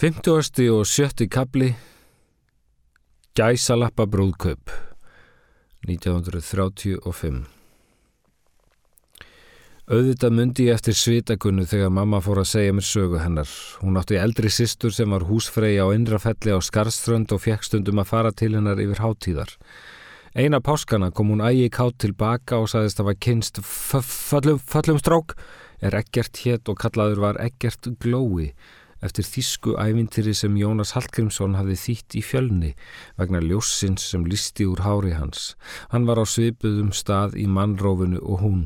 50. 0.00 0.70
og 0.74 0.86
70. 0.86 1.28
kapli 1.30 1.68
Gæsalappa 3.38 4.08
brúðkaup 4.10 4.72
1935 5.86 7.44
Auðvitað 9.86 10.34
myndi 10.34 10.66
ég 10.66 10.74
eftir 10.74 10.98
svitakunnu 10.98 11.68
þegar 11.70 11.94
mamma 11.94 12.18
fór 12.26 12.42
að 12.42 12.50
segja 12.56 12.74
mér 12.74 12.88
sögu 12.88 13.22
hennar. 13.22 13.54
Hún 13.86 14.02
átti 14.02 14.18
eldri 14.18 14.50
sýstur 14.50 14.90
sem 14.90 15.14
var 15.14 15.28
húsfreyja 15.30 15.86
á 15.86 15.94
innrafelli 15.94 16.50
á 16.50 16.58
Skarströnd 16.58 17.30
og 17.30 17.46
fekk 17.46 17.62
stundum 17.62 18.02
að 18.02 18.10
fara 18.10 18.34
til 18.34 18.56
hennar 18.58 18.82
yfir 18.82 18.98
háttíðar. 18.98 19.54
Eina 20.34 20.58
páskana 20.58 21.14
kom 21.14 21.30
hún 21.30 21.46
ægi 21.46 21.70
kátt 21.70 22.02
tilbaka 22.02 22.58
og 22.58 22.72
sagðist 22.74 22.98
að 22.98 23.12
var 23.12 23.22
kynst 23.22 23.62
föllum, 23.62 24.58
föllum 24.58 24.98
strók 24.98 25.38
er 25.78 25.94
ekkert 26.02 26.42
hétt 26.42 26.66
og 26.66 26.82
kallaður 26.82 27.28
var 27.30 27.44
ekkert 27.46 27.94
glói 28.02 28.56
eftir 29.04 29.26
þísku 29.28 29.76
ævintýri 29.80 30.34
sem 30.36 30.56
Jónas 30.58 30.94
Hallgrímsson 30.96 31.58
hafði 31.58 31.76
þýtt 31.82 32.18
í 32.18 32.22
fjölni 32.24 32.70
vegna 33.20 33.42
ljósins 33.44 34.06
sem 34.10 34.24
listi 34.28 34.66
úr 34.68 34.84
hári 34.84 35.14
hans. 35.18 35.52
Hann 35.92 36.08
var 36.08 36.20
á 36.20 36.24
svipuðum 36.24 36.92
stað 36.96 37.36
í 37.40 37.46
mannrófunu 37.50 38.22
og 38.22 38.40
hún. 38.44 38.64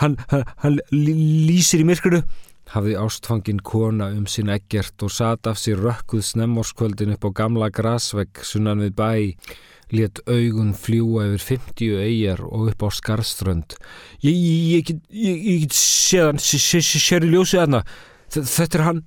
Hann, 0.00 0.16
hann, 0.30 0.46
hann 0.62 0.78
lýsir 0.94 1.82
í 1.82 1.84
myrkuru, 1.84 2.22
hafði 2.72 2.94
ástfangin 2.96 3.58
kona 3.66 4.10
um 4.14 4.24
sinn 4.30 4.48
ekkert 4.52 5.02
og 5.04 5.12
sat 5.12 5.48
af 5.50 5.58
sér 5.60 5.82
rökkuð 5.82 6.22
snemmorskvöldin 6.30 7.12
upp 7.16 7.26
á 7.26 7.30
gamla 7.42 7.68
grasvegg 7.74 8.40
sunnan 8.46 8.80
við 8.84 8.94
bæ, 8.96 9.12
let 9.90 10.22
augun 10.30 10.70
fljúa 10.78 11.26
yfir 11.32 11.58
50 11.58 11.98
eigjar 12.04 12.44
og 12.46 12.70
upp 12.70 12.86
á 12.86 12.88
skarströnd. 12.94 13.74
Ég 14.22 14.86
get 14.86 15.74
séðan, 15.74 16.38
sér 16.38 17.26
í 17.26 17.32
ljósið 17.34 17.64
aðna, 17.64 17.82
þetta 18.30 18.78
er 18.78 18.86
hann, 18.86 19.02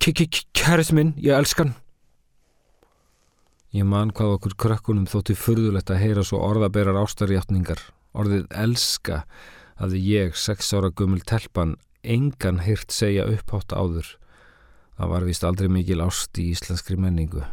kærið 0.00 0.92
minn, 0.96 1.14
ég 1.20 1.36
elskan. 1.36 1.74
Ég 3.76 3.84
man 3.86 4.10
hvað 4.10 4.38
okkur 4.38 4.56
krökkunum 4.58 5.06
þótti 5.06 5.36
furðulegt 5.36 5.92
að 5.92 6.00
heyra 6.02 6.24
svo 6.26 6.40
orðaberar 6.42 6.98
ástarjáttningar, 7.04 7.82
orðið 8.16 8.48
elska, 8.64 9.20
hafði 9.78 10.00
ég, 10.08 10.34
sex 10.34 10.72
ára 10.74 10.90
gummul 10.90 11.20
telpan, 11.22 11.76
engan 12.02 12.64
hýrt 12.64 12.90
segja 12.96 13.28
upphátt 13.28 13.76
áður. 13.76 14.16
Það 14.96 15.12
var 15.12 15.28
vist 15.28 15.46
aldrei 15.46 15.70
mikil 15.70 16.00
ást 16.02 16.40
í 16.40 16.50
íslenskri 16.54 16.96
menningu. 16.98 17.44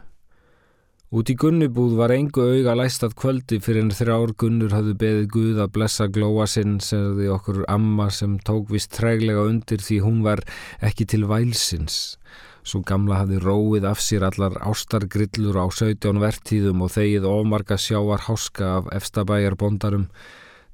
Út 1.08 1.30
í 1.32 1.38
gunnubúð 1.40 1.94
var 1.96 2.12
engu 2.12 2.44
auga 2.44 2.74
læstað 2.76 3.14
kvöldi 3.16 3.62
fyrir 3.64 3.86
en 3.86 3.94
þrjár 3.96 4.34
gunnur 4.42 4.74
hafðu 4.76 4.96
beðið 5.00 5.28
Guð 5.32 5.60
að 5.64 5.70
blessa 5.78 6.08
glóa 6.12 6.44
sinn 6.52 6.82
segði 6.84 7.30
okkur 7.32 7.62
amma 7.72 8.10
sem 8.12 8.34
tók 8.44 8.74
vist 8.76 8.92
træglega 8.92 9.46
undir 9.48 9.80
því 9.80 10.02
hún 10.04 10.18
var 10.26 10.42
ekki 10.84 11.06
til 11.08 11.24
vælsins. 11.30 12.18
Svo 12.68 12.82
gamla 12.84 13.22
hafði 13.22 13.40
róið 13.40 13.88
af 13.88 14.02
sér 14.04 14.26
allar 14.28 14.58
ástargrillur 14.60 15.56
á 15.56 15.72
17 15.72 16.20
vertíðum 16.20 16.84
og 16.84 16.92
þegið 16.98 17.30
ómarga 17.32 17.78
sjáar 17.80 18.26
háska 18.28 18.74
af 18.82 18.90
efstabæjar 19.00 19.56
bondarum 19.56 20.10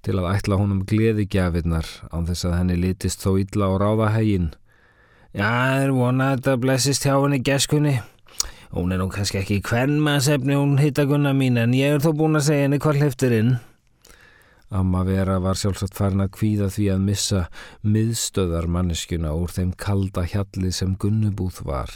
til 0.01 0.15
að 0.17 0.31
ætla 0.31 0.57
honum 0.57 0.81
gleðigjafinnar 0.89 1.85
án 2.09 2.25
þess 2.25 2.49
að 2.49 2.57
henni 2.57 2.79
litist 2.81 3.21
þó 3.21 3.37
illa 3.37 3.69
á 3.69 3.73
ráðahægin. 3.85 4.49
Já, 5.29 5.45
það 5.45 5.83
er 5.83 5.95
vonað 5.99 6.31
að 6.31 6.41
þetta 6.41 6.57
blessist 6.65 7.05
hjá 7.05 7.13
henni 7.19 7.39
geskunni. 7.45 7.95
Hún 8.73 8.89
er 8.89 8.97
nú 8.97 9.05
kannski 9.13 9.38
ekki 9.38 9.59
hvern 9.67 9.99
maður 10.02 10.23
sefni 10.25 10.55
hún 10.57 10.79
hittagunna 10.81 11.35
mín 11.38 11.59
en 11.61 11.75
ég 11.77 11.93
er 11.93 12.02
þó 12.02 12.09
búin 12.17 12.39
að 12.39 12.47
segja 12.47 12.66
henni 12.66 12.79
hvað 12.81 13.03
hliftir 13.03 13.35
inn. 13.38 13.52
Amma 14.73 15.03
Vera 15.05 15.35
var 15.38 15.59
sjálfsagt 15.59 15.93
farin 15.93 16.23
að 16.23 16.31
kvíða 16.33 16.67
því 16.73 16.85
að 16.89 17.03
missa 17.05 17.41
miðstöðar 17.85 18.66
manneskjuna 18.73 19.35
úr 19.38 19.51
þeim 19.53 19.75
kalda 19.77 20.23
hjalli 20.25 20.71
sem 20.73 20.95
Gunnubúð 20.97 21.59
var. 21.67 21.94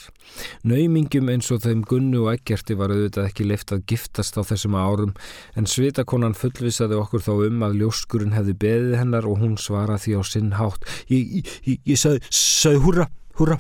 Naumingum 0.62 1.32
eins 1.34 1.50
og 1.56 1.64
þeim 1.64 1.82
Gunnu 1.90 2.28
og 2.28 2.36
Eggerti 2.36 2.78
var 2.78 2.94
auðvitað 2.94 3.32
ekki 3.32 3.48
leift 3.50 3.74
að 3.74 3.82
giftast 3.90 4.38
á 4.38 4.46
þessum 4.46 4.78
árum 4.78 5.16
en 5.58 5.66
svitakonan 5.66 6.38
fullvisaði 6.38 7.00
okkur 7.02 7.26
þó 7.26 7.34
um 7.48 7.66
að 7.66 7.80
ljóskurinn 7.82 8.38
hefði 8.38 8.54
beðið 8.68 8.96
hennar 9.02 9.26
og 9.26 9.42
hún 9.42 9.58
svara 9.58 9.98
því 9.98 10.20
á 10.20 10.24
sinn 10.30 10.54
hátt. 10.60 10.86
Ég, 11.10 11.42
ég, 11.66 11.82
ég 11.82 11.98
sagði, 11.98 12.22
sagði 12.30 12.86
húra, 12.86 13.10
húra. 13.42 13.58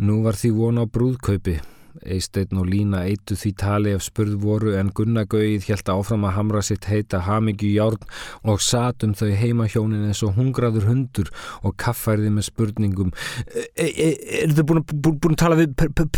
Nú 0.00 0.22
var 0.24 0.40
því 0.40 0.54
von 0.56 0.80
á 0.80 0.88
brúðkaupi. 0.88 1.60
Eisteinn 2.02 2.60
og 2.60 2.68
Lína 2.70 3.02
eitu 3.06 3.36
því 3.38 3.52
tali 3.60 3.94
ef 3.96 4.04
spurð 4.06 4.36
voru 4.42 4.74
en 4.78 4.92
Gunnagauðið 4.96 5.68
hjælt 5.68 5.92
áfram 5.92 6.26
að 6.28 6.36
hamra 6.38 6.62
sitt 6.66 6.88
heita 6.90 7.22
hamingju 7.26 7.72
járn 7.76 8.06
og 8.42 8.62
satum 8.64 9.14
þau 9.18 9.30
heimahjónin 9.38 10.08
eins 10.08 10.22
og 10.26 10.36
hungraður 10.38 10.88
hundur 10.90 11.32
og 11.62 11.76
kaffærði 11.80 12.32
með 12.34 12.48
spurningum 12.50 13.12
e 13.52 13.88
e 13.88 14.08
e 14.08 14.10
Er 14.42 14.54
þau 14.56 14.64
búin 14.66 15.34
að 15.34 15.40
tala 15.44 15.58
við 15.60 15.74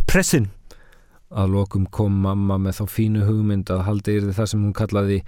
pressin? 0.06 0.50
Að 1.34 1.56
lokum 1.56 1.86
kom 1.90 2.14
mamma 2.22 2.58
með 2.62 2.80
þá 2.80 2.84
fínu 2.96 3.24
hugmynd 3.26 3.70
að 3.74 3.86
haldi 3.88 4.18
yfir 4.20 4.36
það 4.36 4.50
sem 4.52 4.62
hún 4.62 4.76
kallaði 4.76 5.22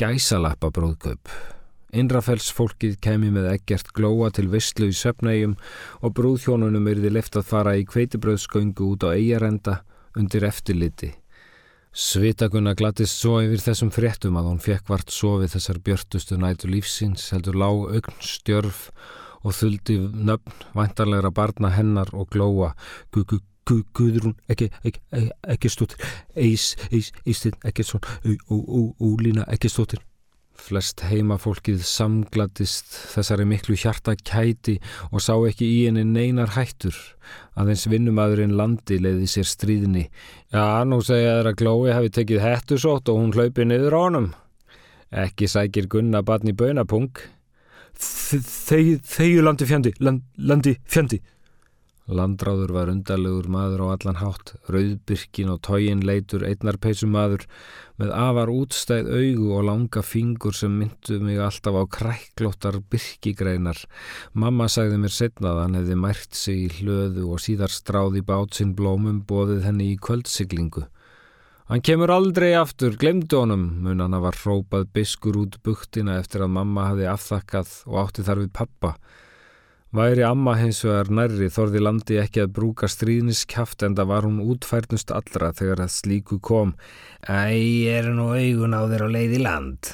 gæsalappa 0.00 0.70
bróðkaup. 0.70 1.32
Innrafells 1.92 2.50
fólkið 2.54 2.98
kemi 3.02 3.30
með 3.34 3.48
ekkert 3.54 3.92
glóa 3.96 4.30
til 4.34 4.46
visslu 4.52 4.90
í 4.90 4.96
söpnægjum 4.96 5.56
og 6.00 6.14
brúðhjónunum 6.18 6.86
yrði 6.92 7.14
left 7.16 7.38
að 7.38 7.48
fara 7.50 7.76
í 7.78 7.86
kveitibröðsköngu 7.88 8.92
út 8.92 9.06
á 9.06 9.10
eigarenda 9.14 9.80
undir 10.18 10.46
eftirliti. 10.46 11.14
Svitagunna 11.90 12.76
glattist 12.78 13.18
svo 13.18 13.40
yfir 13.42 13.62
þessum 13.64 13.90
fréttum 13.90 14.36
að 14.38 14.52
hún 14.52 14.60
fekk 14.62 14.92
vart 14.92 15.10
sofið 15.10 15.56
þessar 15.56 15.80
björtustu 15.88 16.38
nætu 16.38 16.70
lífsins, 16.70 17.24
heldur 17.34 17.58
lág 17.58 17.88
augn 17.96 18.20
stjörf 18.22 18.84
og 19.42 19.56
þuldi 19.56 19.96
nöfn 20.14 20.66
væntarlegra 20.76 21.32
barna 21.34 21.72
hennar 21.74 22.12
og 22.14 22.30
glóa 22.30 22.74
Guðrún, 23.10 23.46
Guðrún, 23.94 24.36
ekki, 24.50 24.70
ekki, 24.82 25.00
ekki 25.52 25.70
stóttir, 25.70 26.06
Eis, 26.34 26.72
Eis, 26.90 27.12
Eistinn, 27.22 27.58
ekki 27.66 27.84
svon, 27.86 28.02
Úlína, 28.98 29.44
ekki 29.52 29.70
stóttir. 29.70 30.02
Flest 30.60 31.00
heimafólkið 31.08 31.80
samgladist 31.88 32.92
þessari 33.14 33.46
miklu 33.48 33.76
hjarta 33.80 34.12
kæti 34.18 34.76
og 35.10 35.22
sá 35.24 35.32
ekki 35.48 35.66
í 35.66 35.78
henni 35.86 36.04
neinar 36.06 36.52
hættur. 36.54 36.94
Aðeins 37.58 37.86
vinnumadurinn 37.90 38.54
landi 38.58 39.00
leiði 39.00 39.28
sér 39.30 39.48
stríðni. 39.48 40.04
Já, 40.52 40.84
nú 40.84 41.00
segja 41.06 41.38
þeirra 41.38 41.54
Glói 41.58 41.96
hafi 41.96 42.12
tekið 42.18 42.44
hættusótt 42.44 43.10
og 43.10 43.22
hún 43.22 43.34
hlaupi 43.34 43.66
niður 43.66 43.96
á 43.96 44.00
honum. 44.04 44.30
Ekki 45.10 45.48
sækir 45.50 45.88
Gunna 45.90 46.22
barni 46.22 46.54
bönapung. 46.54 47.10
Þegju 47.98 49.42
landi 49.42 49.66
fjandi, 49.66 49.94
land, 50.04 50.22
landi 50.38 50.76
fjandi. 50.86 51.18
Landráður 52.10 52.72
var 52.74 52.90
undarlegur 52.90 53.46
maður 53.52 53.84
á 53.86 53.94
allan 53.94 54.18
hátt, 54.18 54.56
rauðbyrkin 54.66 55.52
og 55.52 55.60
tógin 55.62 56.02
leitur 56.02 56.42
einnarpeisum 56.48 57.12
maður 57.14 57.44
með 58.02 58.10
afar 58.16 58.50
útstæð 58.50 59.10
augu 59.14 59.50
og 59.54 59.66
langa 59.68 60.02
fingur 60.02 60.56
sem 60.56 60.74
myndu 60.80 61.20
mig 61.22 61.38
alltaf 61.38 61.78
á 61.78 61.84
kræklóttar 61.98 62.80
byrkigreinar. 62.90 63.84
Mamma 64.34 64.66
sagði 64.66 64.98
mér 65.04 65.14
setna 65.14 65.52
að 65.52 65.62
hann 65.62 65.78
hefði 65.78 66.00
mært 66.02 66.34
sig 66.34 66.64
í 66.64 66.72
hlöðu 66.80 67.28
og 67.30 67.44
síðar 67.44 67.70
stráði 67.70 68.24
bátsinn 68.26 68.74
blómum 68.74 69.22
bóðið 69.28 69.68
henni 69.68 69.92
í 69.94 70.00
kvöldsiglingu. 70.02 70.88
Hann 71.70 71.86
kemur 71.86 72.10
aldrei 72.10 72.50
aftur, 72.58 72.96
glemdu 72.98 73.44
honum, 73.44 73.68
mun 73.84 74.02
hann 74.02 74.16
að 74.18 74.24
var 74.24 74.42
hrópað 74.42 74.88
biskur 74.96 75.36
út 75.38 75.60
buktina 75.62 76.18
eftir 76.18 76.42
að 76.42 76.56
mamma 76.56 76.88
hafi 76.90 77.06
afþakkað 77.06 77.74
og 77.86 78.00
átti 78.02 78.26
þar 78.26 78.40
við 78.42 78.56
pappa. 78.58 78.96
Væri 79.90 80.22
amma 80.22 80.52
hins 80.54 80.84
vegar 80.86 81.08
nærri 81.10 81.48
þorði 81.50 81.80
landi 81.82 82.18
ekki 82.22 82.44
að 82.44 82.52
brúka 82.54 82.86
stríðniskjaft 82.86 83.82
en 83.82 83.96
það 83.98 84.10
var 84.12 84.28
hún 84.28 84.38
útfærnust 84.44 85.10
allra 85.10 85.48
þegar 85.50 85.82
það 85.82 85.90
slíku 85.96 86.38
kom. 86.38 86.76
Æ, 87.26 87.90
er 87.90 88.12
nú 88.14 88.28
augun 88.30 88.76
á 88.78 88.86
þér 88.86 89.02
á 89.02 89.08
leið 89.16 89.34
í 89.34 89.40
land, 89.42 89.90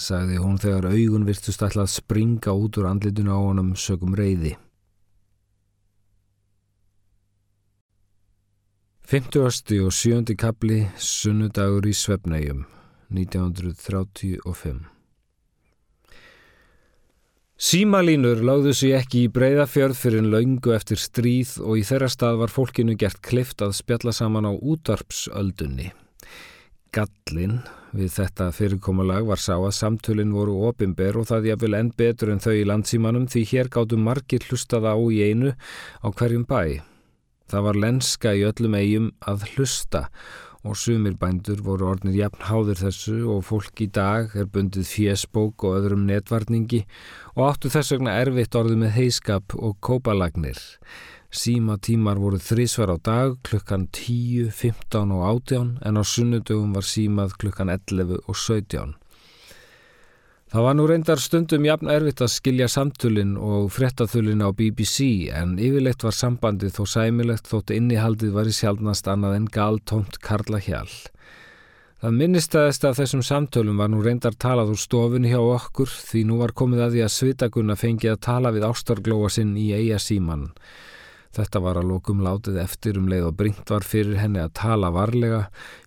sagði 0.00 0.40
hún 0.40 0.56
þegar 0.62 0.88
augun 0.94 1.28
virtust 1.28 1.66
alltaf 1.66 1.92
springa 1.92 2.56
út 2.56 2.80
úr 2.80 2.88
andlitun 2.88 3.28
á 3.28 3.36
honum 3.36 3.74
sögum 3.76 4.16
reyði. 4.16 4.54
50. 9.04 9.84
og 9.84 9.92
7. 9.92 10.32
kapli 10.40 10.86
Sunnudagur 10.96 11.84
í 11.84 11.92
Svefnægjum 11.92 12.64
1935 13.12 14.93
Símalínur 17.54 18.40
láðu 18.42 18.72
sig 18.74 18.96
ekki 18.98 19.20
í 19.24 19.30
breyðafjörð 19.30 19.94
fyrir 19.94 20.24
laungu 20.26 20.72
eftir 20.74 20.98
stríð 20.98 21.52
og 21.62 21.78
í 21.78 21.84
þeirra 21.86 22.08
stað 22.10 22.40
var 22.40 22.50
fólkinu 22.50 22.96
gert 22.98 23.20
klift 23.22 23.62
að 23.62 23.76
spjalla 23.78 24.10
saman 24.10 24.48
á 24.50 24.52
útvarpsöldunni. 24.58 25.92
Gallin 26.90 27.60
við 27.94 28.10
þetta 28.16 28.48
fyrirkomulag 28.56 29.28
var 29.28 29.38
sá 29.38 29.54
að 29.54 29.70
samtölinn 29.78 30.34
voru 30.34 30.56
opimber 30.66 31.14
og 31.20 31.28
það 31.30 31.46
jáfnvel 31.52 31.78
enn 31.78 31.92
betur 31.94 32.34
en 32.34 32.42
þau 32.42 32.56
í 32.58 32.66
landsímanum 32.66 33.28
því 33.30 33.44
hér 33.52 33.70
gáttu 33.70 34.00
margir 34.02 34.42
hlustaða 34.50 34.96
á 34.98 35.02
í 35.14 35.22
einu 35.22 35.54
á 35.54 36.06
hverjum 36.10 36.42
bæ. 36.50 36.82
Það 37.46 37.66
var 37.68 37.82
lenska 37.86 38.34
í 38.34 38.42
öllum 38.50 38.74
eigum 38.74 39.08
að 39.22 39.46
hlusta 39.54 40.08
og 40.64 40.78
sumir 40.80 41.14
bændur 41.20 41.60
voru 41.64 41.90
orðnir 41.92 42.16
jafn 42.16 42.46
háður 42.48 42.80
þessu 42.86 43.16
og 43.34 43.42
fólk 43.48 43.84
í 43.84 43.88
dag 43.92 44.32
er 44.38 44.48
bundið 44.50 44.88
fjesbók 44.88 45.66
og 45.68 45.76
öðrum 45.80 46.06
netvarningi 46.08 46.84
og 47.34 47.42
áttu 47.50 47.72
þess 47.74 47.92
vegna 47.94 48.16
erfitt 48.22 48.56
orðu 48.56 48.78
með 48.80 48.96
heiskap 48.96 49.56
og 49.58 49.76
kópalagnir. 49.84 50.60
Síma 51.34 51.76
tímar 51.82 52.20
voru 52.22 52.38
þrísvar 52.38 52.94
á 52.94 52.96
dag 52.96 53.38
klukkan 53.46 53.88
10, 53.90 54.50
15 54.54 55.12
og 55.12 55.24
18 55.28 55.72
en 55.84 55.98
á 55.98 56.02
sunnudögum 56.06 56.76
var 56.76 56.86
símað 56.86 57.34
klukkan 57.42 57.72
11 57.74 58.20
og 58.24 58.36
17. 58.38 58.94
Það 60.54 60.62
var 60.62 60.76
nú 60.78 60.84
reyndar 60.86 61.18
stundum 61.18 61.64
jafn 61.66 61.88
erfitt 61.90 62.20
að 62.22 62.28
skilja 62.30 62.68
samtölinn 62.70 63.32
og 63.34 63.72
frettathulinn 63.74 64.44
á 64.46 64.54
BBC 64.54 65.26
en 65.34 65.56
yfirleitt 65.58 66.04
var 66.06 66.14
sambandið 66.14 66.76
þó 66.76 66.84
sæmilegt 66.92 67.50
þótt 67.50 67.72
innihaldið 67.74 68.36
var 68.36 68.46
í 68.46 68.54
sjálfnast 68.54 69.10
annað 69.10 69.34
en 69.40 69.48
galtómt 69.56 70.20
Karla 70.22 70.60
Hjall. 70.62 70.94
Það 71.98 72.16
minnistæðist 72.20 72.86
af 72.86 73.00
þessum 73.00 73.26
samtölum 73.26 73.82
var 73.82 73.90
nú 73.90 74.04
reyndar 74.06 74.38
talað 74.38 74.70
úr 74.76 74.78
stofun 74.84 75.26
hjá 75.26 75.40
okkur 75.42 75.90
því 75.90 76.22
nú 76.30 76.38
var 76.44 76.54
komið 76.54 76.84
að 76.86 76.94
því 76.94 77.02
að 77.08 77.14
Svitagunna 77.16 77.80
fengi 77.80 78.14
að 78.14 78.22
tala 78.28 78.54
við 78.54 78.68
ástarglóa 78.70 79.34
sinn 79.34 79.56
í 79.58 79.72
eiga 79.74 79.98
síman. 79.98 80.52
Þetta 81.34 81.60
var 81.64 81.78
að 81.80 81.88
lókum 81.90 82.20
látið 82.22 82.60
eftir 82.62 82.98
um 83.00 83.08
leið 83.10 83.24
og 83.26 83.36
bringt 83.38 83.70
var 83.72 83.82
fyrir 83.86 84.20
henni 84.20 84.38
að 84.42 84.52
tala 84.60 84.92
varlega. 84.94 85.40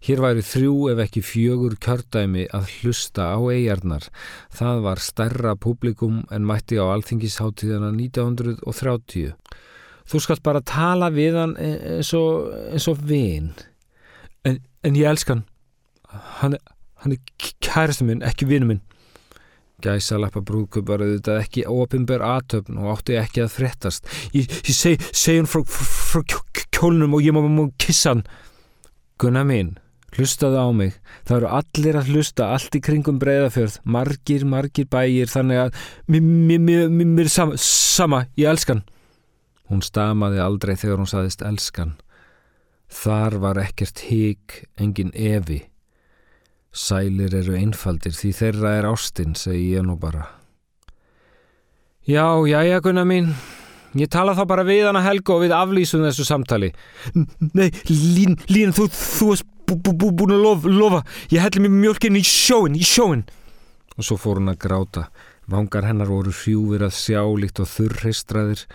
Hér 0.03 0.23
væri 0.25 0.43
þrjú 0.43 0.73
ef 0.91 1.01
ekki 1.05 1.23
fjögur 1.23 1.77
kjördæmi 1.83 2.47
að 2.55 2.73
hlusta 2.79 3.29
á 3.31 3.39
eigarnar. 3.39 4.09
Það 4.51 4.81
var 4.87 5.03
stærra 5.03 5.55
publikum 5.55 6.25
en 6.35 6.47
mætti 6.47 6.79
á 6.81 6.85
alþingisháttíðana 6.91 7.93
1930. 7.95 9.31
Þú 10.07 10.23
skalt 10.23 10.43
bara 10.43 10.63
tala 10.63 11.11
við 11.15 11.39
hann 11.39 11.55
eins 11.59 12.11
og, 12.15 12.51
eins 12.73 12.87
og 12.91 12.99
vin. 13.07 13.53
En, 14.47 14.59
en 14.83 14.99
ég 14.99 15.07
elskan. 15.07 15.45
Hann, 16.41 16.59
hann 17.03 17.15
er 17.15 17.47
kærastu 17.63 18.07
minn, 18.07 18.23
ekki 18.25 18.47
vinu 18.51 18.67
minn. 18.73 18.83
Gæsalappa 19.77 20.41
brúðkup 20.41 20.87
var 20.89 21.03
auðvitað 21.05 21.43
ekki 21.43 21.63
óopimber 21.69 22.23
aðtöfn 22.25 22.79
og 22.81 22.95
átti 22.95 23.17
ekki 23.19 23.43
að 23.43 23.51
frettast. 23.59 24.07
Ég, 24.33 24.47
ég 24.65 24.73
seg, 24.73 25.03
seg 25.13 25.37
hann 25.37 25.49
frá, 25.49 25.61
frá 25.69 26.23
kjólnum 26.73 27.13
og 27.13 27.21
ég 27.21 27.35
má 27.37 27.43
mú 27.45 27.67
kissa 27.77 28.15
hann. 28.15 28.23
Gunna 29.21 29.43
mín, 29.45 29.75
hlustaðu 30.17 30.57
á 30.57 30.69
mig. 30.73 30.97
Það 31.29 31.37
eru 31.37 31.51
allir 31.59 31.99
að 32.01 32.09
hlusta, 32.09 32.49
allt 32.55 32.73
í 32.73 32.81
kringum 32.89 33.21
breyðafjörð, 33.21 33.77
margir, 33.85 34.49
margir 34.49 34.89
bægir, 34.89 35.29
þannig 35.29 35.67
að 35.67 35.79
mér 36.09 37.27
er 37.27 37.33
sama, 37.37 37.61
sama, 37.61 38.25
ég 38.33 38.49
elskan. 38.49 38.81
Hún 39.69 39.85
stamaði 39.85 40.41
aldrei 40.41 40.73
þegar 40.73 41.03
hún 41.03 41.13
saðist 41.13 41.45
elskan. 41.45 41.99
Þar 42.89 43.41
var 43.45 43.61
ekkert 43.61 44.07
hík, 44.09 44.63
engin 44.81 45.13
evi. 45.13 45.67
Sælir 46.73 47.33
eru 47.35 47.55
einfaldir 47.57 48.15
því 48.15 48.31
þeirra 48.37 48.73
er 48.79 48.87
ástinn, 48.89 49.35
segi 49.35 49.73
ég 49.75 49.85
nú 49.87 49.95
bara. 49.99 50.27
Já, 52.07 52.27
já, 52.47 52.61
já, 52.63 52.79
gunna 52.79 53.03
mín. 53.07 53.33
Ég 53.97 54.09
tala 54.11 54.35
þá 54.37 54.43
bara 54.47 54.65
við 54.67 54.85
hana 54.87 55.01
Helga 55.01 55.33
og 55.35 55.41
við 55.45 55.55
aflýsum 55.57 56.05
þessu 56.05 56.25
samtali. 56.27 56.69
Nei, 57.57 57.71
Lín, 57.89 58.37
Lín, 58.51 58.75
þú, 58.75 58.89
þú 58.93 59.31
varst 59.31 59.47
búin 59.67 60.35
að 60.35 60.43
lofa, 60.43 60.71
lofa. 60.71 61.01
Ég 61.33 61.43
helli 61.43 61.63
mér 61.65 61.73
mjölkinn 61.73 62.19
í 62.19 62.23
sjóin, 62.23 62.77
í 62.77 62.85
sjóin. 62.85 63.25
Og 63.97 64.05
svo 64.05 64.19
fór 64.21 64.41
hún 64.41 64.53
að 64.53 64.61
gráta. 64.67 65.07
Vangar 65.47 65.87
hennar 65.87 66.11
voru 66.11 66.33
hrjúfir 66.35 66.83
að 66.85 66.95
sjá 66.99 67.21
líkt 67.39 67.63
og 67.63 67.71
þurrheistraðir 67.71 68.65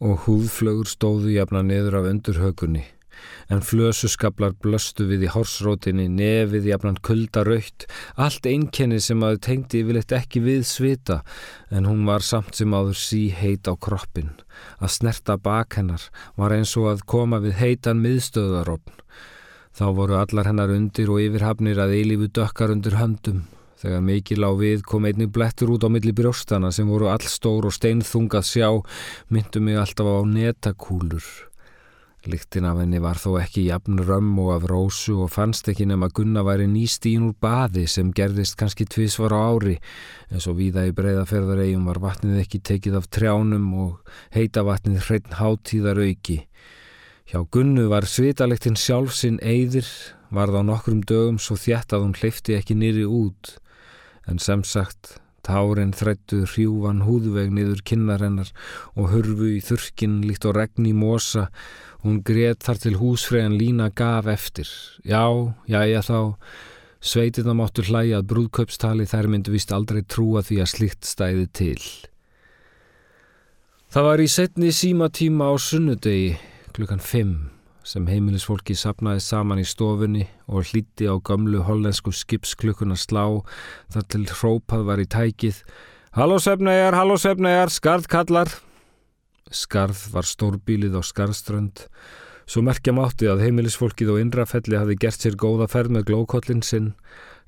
og 0.00 0.24
húðflögur 0.24 0.88
stóðu 0.88 1.36
jafna 1.36 1.62
niður 1.62 2.00
af 2.00 2.10
undurhaugunni 2.10 2.86
en 3.52 3.62
flösuskablar 3.64 4.54
blöstu 4.62 5.06
við 5.08 5.26
í 5.26 5.32
hársrótinni, 5.34 6.08
nefið 6.08 6.70
jafnan 6.72 6.98
kuldaraukt, 7.04 7.86
allt 8.16 8.46
einkenni 8.48 9.00
sem 9.02 9.22
aðu 9.24 9.40
tengdi 9.46 9.82
yfirleitt 9.84 10.14
ekki 10.16 10.42
við 10.44 10.66
svita, 10.68 11.20
en 11.70 11.88
hún 11.90 12.04
var 12.08 12.24
samt 12.24 12.58
sem 12.58 12.74
aður 12.74 12.98
sí 12.98 13.26
heit 13.34 13.68
á 13.70 13.74
kroppin. 13.76 14.32
Að 14.80 14.94
snerta 14.98 15.38
bak 15.38 15.78
hennar 15.78 16.08
var 16.40 16.54
eins 16.56 16.76
og 16.80 16.92
að 16.92 17.06
koma 17.10 17.42
við 17.44 17.58
heitan 17.60 18.02
miðstöðaropn. 18.04 19.00
Þá 19.74 19.86
voru 19.90 20.20
allar 20.20 20.46
hennar 20.46 20.70
undir 20.70 21.10
og 21.10 21.18
yfirhafnir 21.18 21.80
að 21.82 21.96
eilífu 21.96 22.30
dökkar 22.30 22.70
undir 22.70 22.94
höndum. 22.94 23.42
Þegar 23.82 24.04
mikið 24.06 24.38
lág 24.40 24.60
við 24.60 24.84
kom 24.86 25.04
einnig 25.08 25.32
blettur 25.34 25.72
út 25.74 25.82
á 25.84 25.90
milli 25.90 26.14
brjóstana 26.16 26.70
sem 26.72 26.86
voru 26.88 27.10
allstór 27.10 27.66
og 27.68 27.74
steinþungað 27.74 28.46
sjá, 28.48 28.68
myndu 29.34 29.60
mig 29.60 29.76
alltaf 29.76 30.06
á 30.08 30.22
netakúlur. 30.24 31.26
Líktin 32.24 32.64
af 32.64 32.78
henni 32.80 33.00
var 33.04 33.18
þó 33.20 33.34
ekki 33.36 33.66
jafn 33.66 33.98
römm 34.00 34.38
og 34.40 34.54
af 34.54 34.66
rósu 34.70 35.18
og 35.26 35.32
fannst 35.34 35.66
ekki 35.68 35.84
nema 35.90 36.08
Gunna 36.08 36.40
væri 36.46 36.64
nýstín 36.70 37.26
úr 37.26 37.34
baði 37.40 37.84
sem 37.90 38.12
gerðist 38.16 38.56
kannski 38.60 38.86
tvísvar 38.88 39.34
á 39.36 39.40
ári 39.52 39.74
en 40.30 40.40
svo 40.40 40.54
víða 40.56 40.86
í 40.88 40.94
breyðaferðaregjum 40.96 41.84
var 41.90 42.00
vatnið 42.00 42.38
ekki 42.40 42.62
tekið 42.70 42.96
af 43.00 43.10
trjánum 43.12 43.66
og 43.86 44.14
heita 44.32 44.64
vatnið 44.64 45.02
hreitn 45.04 45.36
hátíðar 45.40 46.00
auki. 46.00 46.38
Hjá 47.28 47.42
Gunnu 47.52 47.90
var 47.92 48.08
svitalektinn 48.08 48.76
sjálfsinn 48.80 49.36
eyðir, 49.44 49.88
varð 50.32 50.60
á 50.60 50.62
nokkrum 50.64 51.04
dögum 51.04 51.36
svo 51.36 51.58
þjætt 51.60 51.92
að 51.92 52.06
hún 52.06 52.16
hleyfti 52.20 52.56
ekki 52.56 52.78
nýri 52.78 53.04
út 53.04 53.58
en 54.28 54.40
sem 54.40 54.64
sagt 54.64 55.18
Tárin 55.44 55.92
þrættu 55.96 56.44
hrjúvan 56.48 57.02
húðveg 57.04 57.50
niður 57.52 57.82
kinnarennar 57.84 58.52
og 58.96 59.10
hurfu 59.12 59.50
í 59.54 59.64
þurkin 59.64 60.22
líkt 60.24 60.46
og 60.48 60.56
regn 60.56 60.88
í 60.88 60.94
mosa 60.96 61.50
Hún 62.04 62.18
greið 62.20 62.58
þar 62.60 62.78
til 62.82 62.98
húsfræðan 63.00 63.54
lína 63.56 63.86
gaf 63.96 64.26
eftir. 64.28 64.68
Já, 65.08 65.24
já, 65.64 65.80
já 65.88 66.02
þá. 66.04 66.36
Sveitirna 67.04 67.54
máttu 67.56 67.84
hlæja 67.84 68.20
að 68.20 68.28
brúðkaupstali 68.32 69.06
þær 69.08 69.28
myndu 69.32 69.54
vist 69.54 69.72
aldrei 69.72 70.02
trúa 70.04 70.44
því 70.44 70.60
að 70.60 70.70
slikt 70.72 71.08
stæði 71.08 71.48
til. 71.56 71.80
Það 73.88 74.08
var 74.10 74.20
í 74.20 74.28
setni 74.28 74.72
símatíma 74.72 75.48
á 75.48 75.54
sunnudegi 75.56 76.36
klukkan 76.76 77.00
5 77.00 77.53
sem 77.84 78.06
heimilisfólki 78.08 78.76
sapnaði 78.76 79.20
saman 79.20 79.60
í 79.60 79.66
stofunni 79.68 80.26
og 80.48 80.70
hlíti 80.70 81.08
á 81.08 81.14
gamlu 81.20 81.62
hollensku 81.68 82.12
skipsklukkuna 82.12 82.96
slá 82.96 83.26
þar 83.92 84.06
til 84.08 84.24
hrópað 84.30 84.86
var 84.88 85.02
í 85.04 85.08
tækið 85.08 85.64
Halló 86.14 86.36
sefnæjar, 86.38 86.94
halló 86.94 87.16
sefnæjar, 87.18 87.72
skardkallar 87.74 88.52
Skarð 89.54 90.08
var 90.14 90.26
stórbílið 90.26 90.96
á 90.96 91.02
Skarðströnd. 91.04 91.84
Svo 92.48 92.60
merkja 92.64 92.92
mátti 92.96 93.28
að 93.30 93.42
heimilisfólkið 93.44 94.12
og 94.14 94.20
innrafelli 94.20 94.76
hafi 94.76 94.96
gert 95.00 95.20
sér 95.20 95.36
góða 95.40 95.68
ferð 95.70 95.94
með 95.96 96.06
glókollin 96.10 96.62
sinn 96.64 96.92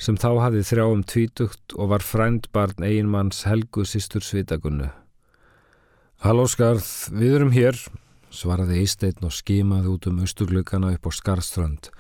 sem 0.01 0.17
þá 0.21 0.29
hafi 0.45 0.65
þrjáum 0.65 1.03
tvítugt 1.09 1.77
og 1.77 1.93
var 1.93 2.05
frænd 2.05 2.49
barn 2.53 2.85
eiginmanns 2.85 3.45
Helgu 3.49 3.85
sístur 3.89 4.25
Svitagunnu. 4.25 4.91
Halló 6.25 6.47
Skarð, 6.49 6.87
við 7.13 7.39
erum 7.39 7.53
hér, 7.53 7.81
svaraði 8.37 8.83
Eisteinn 8.85 9.25
og 9.27 9.35
skimaði 9.35 9.93
út 9.93 10.09
um 10.11 10.23
austurglugana 10.25 10.93
upp 10.95 11.09
á 11.09 11.11
Skarðströnd. 11.17 11.93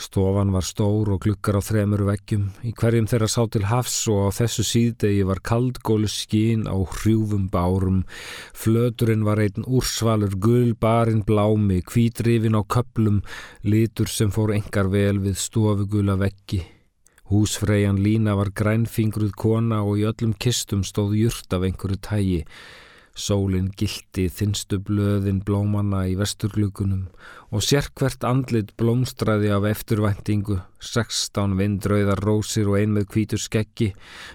Stofan 0.00 0.48
var 0.54 0.64
stór 0.64 1.10
og 1.12 1.20
glukkar 1.26 1.58
á 1.58 1.62
þremur 1.64 2.06
veggjum. 2.08 2.46
Í 2.64 2.72
hverjum 2.72 3.08
þeirra 3.10 3.28
sá 3.28 3.42
til 3.52 3.66
hafs 3.68 3.98
og 4.08 4.30
á 4.32 4.36
þessu 4.38 4.64
síðdegi 4.64 5.26
var 5.28 5.42
kaldgólu 5.44 6.08
skín 6.08 6.64
á 6.64 6.72
hrjúfum 6.72 7.50
bárum. 7.52 8.02
Flöturinn 8.56 9.26
var 9.28 9.42
einn 9.44 9.68
úrsvalur, 9.68 10.32
gul 10.40 10.72
barinn 10.72 11.20
blámi, 11.20 11.82
kvítrifin 11.84 12.56
á 12.56 12.64
köplum, 12.64 13.20
litur 13.60 14.08
sem 14.08 14.32
fór 14.32 14.54
engar 14.56 14.88
vel 14.88 15.20
við 15.20 15.36
stofugula 15.36 16.16
veggi. 16.16 16.64
Húsfreyjan 17.30 18.00
Lína 18.00 18.38
var 18.40 18.54
grænfingruð 18.56 19.36
kona 19.36 19.84
og 19.84 20.00
í 20.00 20.08
öllum 20.08 20.32
kistum 20.32 20.80
stóð 20.80 21.12
jurt 21.20 21.52
af 21.52 21.68
einhverju 21.68 22.00
tægi. 22.02 22.40
Sólinn 23.20 23.68
gildi 23.76 24.30
þinstu 24.32 24.78
blöðin 24.80 25.42
blómanna 25.44 26.06
í 26.08 26.16
vesturglugunum 26.16 27.08
og 27.50 27.64
sérkvert 27.66 28.22
andlit 28.24 28.70
blómstræði 28.78 29.50
af 29.50 29.64
eftirvæntingu, 29.66 30.60
sextán 30.80 31.56
vindröðar 31.58 32.20
rósir 32.22 32.68
og 32.70 32.76
ein 32.78 32.92
með 32.94 33.08
kvítur 33.10 33.42
skeggi. 33.42 33.88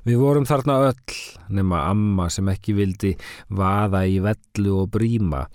Við 0.03 0.19
vorum 0.19 0.45
þarna 0.45 0.75
öll, 0.89 1.15
nema 1.47 1.85
amma 1.87 2.27
sem 2.29 2.49
ekki 2.51 2.75
vildi 2.75 3.13
vaða 3.55 4.03
í 4.11 4.19
vellu 4.23 4.75
og 4.81 4.91
bríma. 4.93 5.45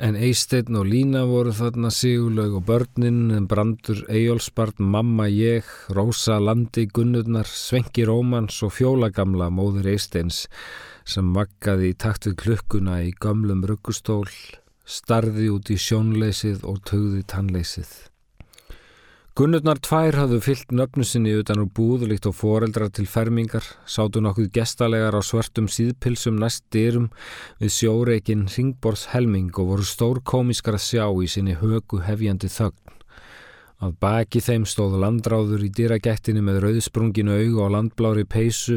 En 0.00 0.16
Eisteinn 0.16 0.80
og 0.80 0.88
Lína 0.88 1.26
voru 1.28 1.52
þarna 1.54 1.92
sigulaug 1.92 2.56
og 2.62 2.64
börnin, 2.70 3.26
en 3.36 3.48
brandur 3.50 4.00
Eyjólfsbarn, 4.08 4.80
mamma 4.80 5.28
ég, 5.28 5.68
Rósa 5.92 6.40
Landi, 6.40 6.88
Gunnurnar, 6.88 7.46
Svenki 7.46 8.08
Rómans 8.08 8.62
og 8.64 8.72
fjólagamla 8.78 9.52
móður 9.52 9.92
Eisteins 9.92 10.46
sem 11.04 11.34
vakkaði 11.36 11.92
í 11.92 11.98
takt 11.98 12.28
við 12.28 12.38
klukkuna 12.44 13.00
í 13.06 13.12
gamlum 13.18 13.64
ruggustól, 13.68 14.28
starði 14.84 15.50
út 15.52 15.70
í 15.70 15.78
sjónleysið 15.80 16.64
og 16.68 16.82
tögði 16.88 17.22
tannleysið. 17.28 17.92
Gunnurnar 19.32 19.78
tvær 19.80 20.18
hafðu 20.18 20.38
fyllt 20.44 20.74
nöfnu 20.76 21.06
sinni 21.08 21.30
utan 21.40 21.62
úr 21.62 21.70
búðulikt 21.72 22.26
og 22.28 22.34
foreldrar 22.36 22.90
til 22.92 23.06
fermingar, 23.08 23.64
sátu 23.88 24.20
nokkuð 24.20 24.50
gestalegar 24.52 25.16
á 25.16 25.24
svörtum 25.24 25.70
síðpilsum 25.72 26.36
næst 26.36 26.66
dyrum 26.74 27.06
við 27.62 27.72
sjóreikin 27.78 28.42
Ringborðs 28.52 29.06
helming 29.14 29.48
og 29.56 29.70
voru 29.70 29.86
stór 29.88 30.20
komiskar 30.20 30.76
að 30.76 30.84
sjá 30.84 31.06
í 31.08 31.30
sinni 31.32 31.56
högu 31.56 32.02
hefjandi 32.04 32.52
þögn. 32.52 33.00
Að 33.82 33.96
baki 33.98 34.38
þeim 34.38 34.62
stóð 34.68 35.00
landráður 35.02 35.64
í 35.66 35.68
dýragættinu 35.74 36.42
með 36.46 36.60
rauðsprunginu 36.62 37.34
augu 37.34 37.64
á 37.66 37.68
landblári 37.74 38.22
peysu 38.30 38.76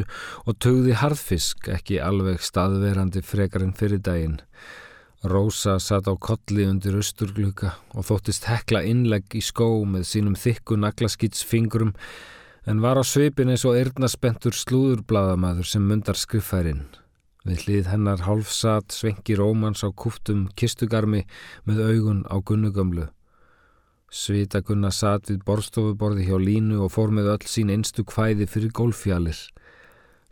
og 0.50 0.58
tögði 0.58 0.96
harðfisk, 0.98 1.70
ekki 1.70 2.00
alveg 2.02 2.42
staðverandi 2.42 3.22
frekar 3.22 3.68
en 3.68 3.76
fyrir 3.78 4.02
daginn. 4.02 4.40
Rósa 5.26 5.78
satt 5.82 6.10
á 6.10 6.14
kolli 6.18 6.66
undir 6.66 6.98
austurgluka 6.98 7.76
og 7.94 8.08
þóttist 8.10 8.50
hekla 8.50 8.82
innlegg 8.86 9.38
í 9.38 9.42
skó 9.46 9.68
með 9.86 10.08
sínum 10.10 10.38
þykku 10.38 10.78
naglaskýtsfingrum 10.82 11.94
en 12.66 12.82
var 12.82 12.98
á 12.98 13.04
svipin 13.06 13.54
eins 13.54 13.66
og 13.66 13.78
eirnaspentur 13.78 14.58
slúðurbladamaður 14.58 15.70
sem 15.70 15.86
mundar 15.86 16.18
skriffærin. 16.18 16.88
Við 17.46 17.66
hlið 17.66 17.92
hennar 17.94 18.26
hálfsat 18.26 18.90
svengi 18.94 19.38
rómans 19.38 19.86
á 19.86 19.90
kúftum 19.94 20.48
kistugarmi 20.58 21.28
með 21.70 21.84
augun 21.92 22.26
á 22.26 22.42
gunnugömlu. 22.42 23.06
Svita 24.16 24.62
gunna 24.64 24.94
sat 24.96 25.28
við 25.28 25.42
borstofuborði 25.44 26.30
hjá 26.30 26.38
línu 26.40 26.80
og 26.86 26.94
fór 26.94 27.12
með 27.12 27.34
öll 27.34 27.50
sín 27.52 27.74
einstu 27.74 28.06
kvæði 28.08 28.48
fyrir 28.48 28.72
gólfjallir. 28.78 29.42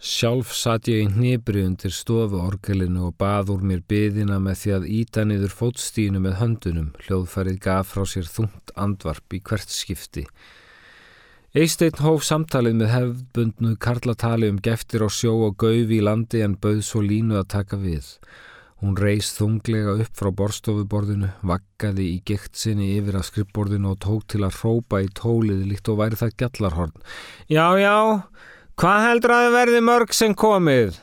Sjálf 0.04 0.54
satt 0.56 0.88
ég 0.92 1.02
í 1.04 1.10
hnibri 1.12 1.66
undir 1.68 1.92
stofu 1.96 2.40
orgelinu 2.40 3.10
og 3.10 3.18
bað 3.20 3.52
úr 3.54 3.66
mér 3.68 3.84
byðina 3.92 4.40
með 4.44 4.58
því 4.62 4.72
að 4.78 4.88
íta 5.00 5.26
niður 5.28 5.56
fótstínu 5.60 6.24
með 6.24 6.40
höndunum, 6.40 6.90
hljóðfærið 7.04 7.60
gaf 7.64 7.92
frá 7.92 8.08
sér 8.08 8.28
þungt 8.28 8.74
andvarp 8.86 9.36
í 9.36 9.42
hvert 9.44 9.76
skipti. 9.76 10.26
Eisteinn 11.54 12.00
hóf 12.04 12.24
samtalið 12.28 12.80
með 12.80 12.92
hefðbundnu 12.96 13.76
karlatali 13.84 14.48
um 14.52 14.64
geftir 14.64 15.04
á 15.04 15.10
sjó 15.12 15.36
og 15.50 15.60
gaufi 15.60 16.00
í 16.00 16.04
landi 16.08 16.40
en 16.42 16.56
bauð 16.56 16.82
svo 16.88 17.04
línu 17.04 17.40
að 17.40 17.52
taka 17.58 17.80
við. 17.84 18.08
Hún 18.84 18.98
reys 19.00 19.30
þunglega 19.38 19.94
upp 20.04 20.18
frá 20.20 20.28
borstofuborðinu, 20.36 21.30
vakkaði 21.48 22.04
í 22.04 22.18
gikt 22.28 22.58
sinni 22.60 22.90
yfir 22.98 23.16
að 23.16 23.30
skrippborðinu 23.30 23.94
og 23.94 24.02
tók 24.04 24.26
til 24.34 24.42
að 24.44 24.58
hrópa 24.60 25.00
í 25.00 25.08
tólið 25.16 25.62
líkt 25.70 25.88
og 25.88 26.02
væri 26.02 26.20
það 26.20 26.34
gjallarhorn. 26.42 26.98
Já, 27.48 27.64
já, 27.80 27.96
hvað 28.76 29.06
heldur 29.06 29.36
að 29.38 29.48
verði 29.56 29.80
mörg 29.88 30.16
sem 30.18 30.36
komið? 30.36 31.00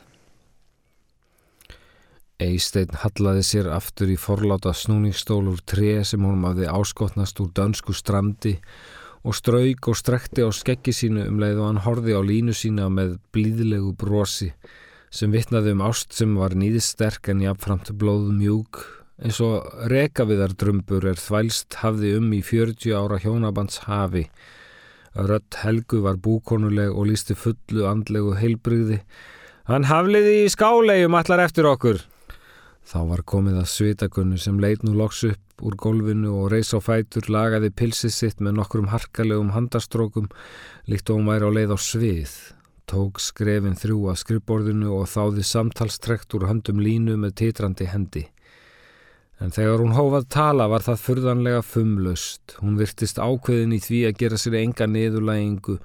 Eisteinn 2.41 2.93
hallaði 3.01 3.47
sér 3.49 3.71
aftur 3.73 4.13
í 4.13 4.19
forláta 4.21 4.75
snúningsstól 4.77 5.47
úr 5.49 5.65
tre 5.65 6.03
sem 6.05 6.21
hún 6.21 6.45
hafði 6.45 6.69
áskotnast 6.69 7.41
úr 7.41 7.49
dönsku 7.57 7.97
strandi 7.97 8.59
og 9.25 9.33
strauk 9.37 9.89
og 9.89 9.97
strekti 9.97 10.45
á 10.45 10.53
skeggi 10.53 10.93
sínu 10.93 11.25
um 11.33 11.41
leið 11.41 11.65
og 11.65 11.67
hann 11.71 11.83
horfi 11.85 12.13
á 12.13 12.21
línu 12.21 12.53
sína 12.57 12.91
með 12.93 13.17
blíðlegu 13.33 13.97
brosi 13.97 14.51
sem 15.11 15.33
vittnaði 15.35 15.75
um 15.75 15.83
ást 15.83 16.15
sem 16.15 16.33
var 16.39 16.55
nýðisterk 16.55 17.29
en 17.33 17.43
jáfnframt 17.43 17.91
blóð 17.99 18.31
mjúk 18.31 18.81
eins 19.21 19.37
og 19.43 19.67
rekaviðardrömbur 19.91 21.05
er 21.11 21.19
þvælst 21.19 21.77
hafði 21.83 22.15
um 22.17 22.31
í 22.33 22.41
40 22.45 22.95
ára 22.97 23.19
hjónabands 23.21 23.83
hafi. 23.85 24.25
Rött 25.13 25.59
Helgu 25.61 26.01
var 26.05 26.17
búkonuleg 26.23 26.95
og 26.95 27.09
lísti 27.11 27.35
fullu 27.37 27.85
andlegu 27.89 28.33
heilbrygði. 28.39 29.01
Hann 29.69 29.85
hafliði 29.91 30.45
í 30.45 30.49
skálegjum 30.49 31.17
allar 31.19 31.43
eftir 31.45 31.67
okkur. 31.69 32.01
Þá 32.81 32.99
var 33.11 33.21
komið 33.27 33.59
að 33.61 33.69
svitakunnu 33.75 34.39
sem 34.41 34.57
leit 34.59 34.81
nú 34.83 34.95
loks 34.97 35.21
upp 35.27 35.61
úr 35.61 35.75
gólfinu 35.77 36.31
og 36.39 36.49
reys 36.55 36.73
á 36.73 36.81
fætur 36.81 37.29
lagaði 37.29 37.69
pilsið 37.77 38.15
sitt 38.15 38.41
með 38.41 38.57
nokkrum 38.57 38.89
harkalegum 38.89 39.53
handastrókum 39.53 40.31
líkt 40.89 41.11
og 41.11 41.21
hún 41.21 41.29
væri 41.29 41.45
á 41.45 41.51
leið 41.59 41.75
á 41.75 41.77
svið. 41.77 42.33
Tók 42.89 43.21
skrefin 43.23 43.77
þrjú 43.79 44.09
að 44.11 44.21
skrifborðinu 44.23 44.91
og 44.97 45.09
þáði 45.11 45.45
samtalstrekt 45.47 46.33
úr 46.37 46.47
höndum 46.49 46.81
línu 46.83 47.17
með 47.21 47.35
titrandi 47.41 47.87
hendi. 47.91 48.25
En 49.41 49.53
þegar 49.53 49.81
hún 49.81 49.95
hófað 49.97 50.27
tala 50.33 50.67
var 50.69 50.83
það 50.85 51.03
fyrðanlega 51.05 51.61
fumlaust. 51.65 52.57
Hún 52.61 52.77
virtist 52.77 53.17
ákveðin 53.17 53.73
í 53.73 53.79
því 53.81 54.01
að 54.09 54.17
gera 54.19 54.37
sér 54.37 54.59
enga 54.59 54.85
niðurlægingu 54.85 55.77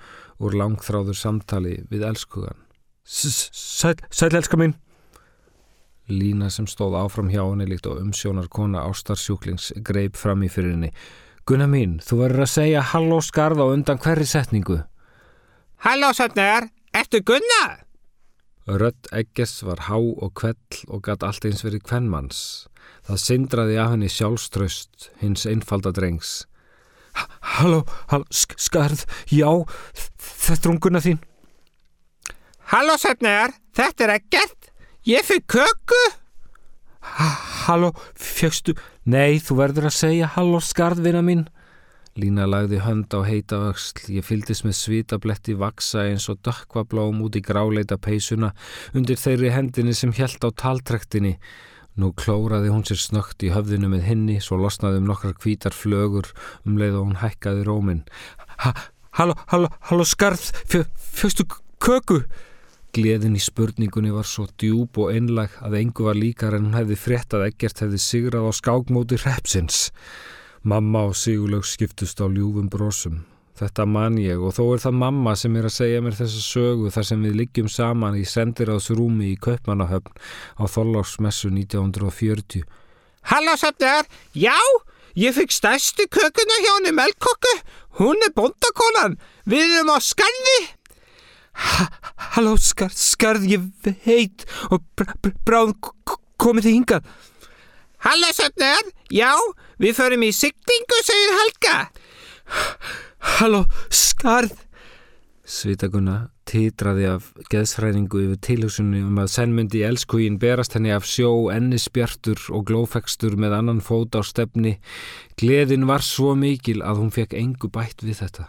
úr 0.44 0.56
langþráður 0.60 1.16
samtali 1.16 1.78
við 1.88 2.04
elskugan. 2.10 2.58
Sæl, 3.06 3.94
sæl 4.10 4.34
elska 4.34 4.58
mín! 4.60 4.74
Lína 6.06 6.50
sem 6.54 6.66
stóð 6.70 6.98
áfram 7.00 7.30
hjá 7.32 7.40
henni 7.42 7.66
líkt 7.66 7.88
og 7.90 7.98
umsjónar 8.02 8.46
kona 8.52 8.84
ástarsjúklings 8.86 9.72
greip 9.86 10.18
fram 10.18 10.44
í 10.46 10.50
fyrir 10.52 10.76
henni. 10.76 10.92
Gunna 11.46 11.66
mín, 11.70 11.96
þú 12.02 12.20
verður 12.20 12.44
að 12.44 12.52
segja 12.52 12.84
halló 12.92 13.18
skarð 13.22 13.62
á 13.62 13.66
undan 13.70 13.98
hverri 14.02 14.26
setningu. 14.26 14.80
Halló 15.86 16.12
söfnegar, 16.14 16.68
ertu 16.96 17.20
Gunna? 17.26 17.64
Rött 18.66 19.06
Egges 19.14 19.60
var 19.62 19.84
há 19.86 19.96
og 19.98 20.32
kvell 20.34 20.80
og 20.90 21.04
gatt 21.06 21.22
allt 21.26 21.44
eins 21.46 21.62
verið 21.62 21.84
kvennmanns. 21.86 22.40
Það 23.06 23.22
syndraði 23.22 23.78
af 23.78 23.92
henni 23.92 24.08
sjálfströst, 24.10 25.10
hins 25.20 25.46
einfaldadrengs. 25.46 26.44
Halló, 27.56 27.84
halló, 28.10 28.26
skarð, 28.32 29.06
já, 29.30 29.48
þetta 29.94 30.56
er 30.56 30.72
hún 30.72 30.80
Gunna 30.82 31.02
þín. 31.04 31.20
Halló 32.72 32.96
söfnegar, 32.98 33.54
þetta 33.76 34.08
er 34.08 34.14
ekkert. 34.16 34.72
Ég 35.06 35.22
fyrir 35.22 35.44
köku? 35.46 36.02
Halló, 37.66 37.92
fjöxtu? 38.18 38.74
Nei, 39.06 39.38
þú 39.38 39.60
verður 39.62 39.86
að 39.92 39.98
segja 40.00 40.32
halló 40.34 40.58
skarðvina 40.64 41.22
mín. 41.22 41.46
Lína 42.16 42.46
lagði 42.48 42.78
hönd 42.80 43.12
á 43.12 43.20
heita 43.28 43.58
vöxl. 43.60 44.06
Ég 44.16 44.24
fyldist 44.24 44.64
með 44.64 44.78
svitabletti 44.78 45.52
vaksa 45.60 46.06
eins 46.08 46.30
og 46.32 46.38
dökkvablóm 46.46 47.18
út 47.26 47.36
í 47.36 47.42
gráleita 47.44 47.98
peysuna 48.00 48.54
undir 48.96 49.20
þeirri 49.20 49.50
hendinni 49.52 49.92
sem 49.92 50.14
hjælt 50.16 50.40
á 50.40 50.50
taltrektinni. 50.56 51.34
Nú 52.00 52.14
klóraði 52.16 52.72
hún 52.72 52.84
sér 52.88 53.00
snögt 53.00 53.44
í 53.44 53.50
höfðinu 53.52 53.90
með 53.92 54.06
hinni, 54.08 54.36
svo 54.40 54.56
losnaði 54.60 55.02
um 55.02 55.10
nokkrar 55.10 55.36
kvítar 55.36 55.76
flögur 55.76 56.28
um 56.64 56.78
leið 56.80 56.96
og 57.02 57.06
hún 57.10 57.20
hækkaði 57.20 57.66
rómin. 57.68 58.02
Ha, 58.64 58.72
halló, 59.20 59.36
halló, 59.52 59.70
halló 59.90 60.06
skarð, 60.08 60.44
fjöxtu 60.68 61.44
köku? 61.80 62.22
Gleðin 62.96 63.36
í 63.36 63.42
spurningunni 63.44 64.12
var 64.12 64.24
svo 64.28 64.46
djúb 64.56 64.96
og 65.00 65.12
einlag 65.12 65.52
að 65.60 65.78
engu 65.82 66.08
var 66.08 66.16
líkar 66.16 66.56
en 66.56 66.70
hún 66.70 66.78
hefði 66.78 66.96
frétt 66.96 67.36
að 67.36 67.50
ekkert 67.50 67.84
hefði 67.84 68.00
sigrað 68.00 68.48
á 68.48 68.52
skákmóti 68.56 69.20
repsins. 69.20 69.90
Mamma 70.66 71.04
og 71.06 71.14
Sigurlaug 71.14 71.62
skiptust 71.62 72.18
á 72.18 72.26
ljúfum 72.26 72.66
brósum. 72.66 73.20
Þetta 73.56 73.84
man 73.86 74.16
ég 74.18 74.40
og 74.42 74.56
þó 74.56 74.64
er 74.74 74.80
það 74.82 74.96
mamma 74.98 75.34
sem 75.38 75.54
er 75.56 75.68
að 75.68 75.76
segja 75.76 76.00
mér 76.02 76.16
þessa 76.18 76.40
sögu 76.42 76.88
þar 76.90 77.04
sem 77.06 77.20
við 77.22 77.36
liggjum 77.38 77.68
saman 77.70 78.16
í 78.18 78.24
sendiráðsrúmi 78.26 79.28
í 79.30 79.36
Kaupmannahöfn 79.46 80.16
á 80.58 80.64
Þorláksmessu 80.66 81.52
1940. 81.54 82.66
Halló 83.30 83.54
Söfnir, 83.60 84.10
já, 84.34 84.58
ég 85.14 85.36
fikk 85.38 85.54
stærstu 85.54 86.08
kökuna 86.10 86.58
hjá 86.64 86.72
henni 86.72 86.92
Melkokku, 86.98 87.54
hún 88.02 88.26
er 88.26 88.34
bondakonan, 88.34 89.14
við 89.46 89.70
erum 89.78 89.94
á 89.94 90.02
skarði. 90.02 90.58
Halló, 92.34 92.56
skarð, 92.58 92.98
skarð, 92.98 93.46
ég 93.54 93.94
heit 94.02 94.44
og 94.74 94.82
bráð 95.46 95.76
komið 96.42 96.68
þið 96.68 96.76
hingað. 96.80 97.08
Halló, 98.02 98.34
söfnir, 98.34 98.92
já, 99.14 99.30
við 99.82 99.98
förum 99.98 100.24
í 100.26 100.32
syktingu, 100.34 101.02
segir 101.06 101.34
Helga. 101.40 101.76
Halló, 103.36 103.64
skarð. 103.90 104.54
Svitaguna 105.46 106.30
titraði 106.46 107.06
af 107.10 107.28
geðsræningu 107.50 108.20
yfir 108.22 108.40
tilhugsunni 108.42 109.02
um 109.06 109.18
að 109.22 109.32
sennmyndi 109.34 109.80
í 109.80 109.86
elskugin 109.86 110.38
berast 110.42 110.76
henni 110.76 110.92
af 110.94 111.06
sjó, 111.06 111.48
ennisbjartur 111.54 112.40
og 112.54 112.66
glófekstur 112.70 113.36
með 113.38 113.56
annan 113.60 113.82
fót 113.82 114.14
á 114.18 114.22
stefni. 114.26 114.76
Gleðin 115.38 115.86
var 115.90 116.06
svo 116.06 116.34
mikil 116.38 116.80
að 116.86 117.02
hún 117.02 117.14
fekk 117.14 117.34
engu 117.38 117.70
bætt 117.70 118.02
við 118.06 118.22
þetta. 118.22 118.48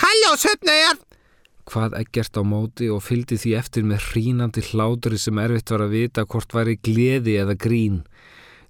Halló, 0.00 0.32
söfnir, 0.40 1.00
hvað 1.68 1.96
ekkert 2.00 2.38
á 2.38 2.42
móti 2.46 2.88
og 2.92 3.02
fylgdi 3.04 3.38
því 3.40 3.56
eftir 3.58 3.86
með 3.88 4.10
hrínandi 4.10 4.64
hláturi 4.70 5.18
sem 5.20 5.40
erfitt 5.42 5.72
var 5.72 5.84
að 5.86 5.96
vita 5.96 6.24
hvort 6.24 6.54
væri 6.54 6.78
gleði 6.80 7.36
eða 7.42 7.56
grín. 7.60 8.04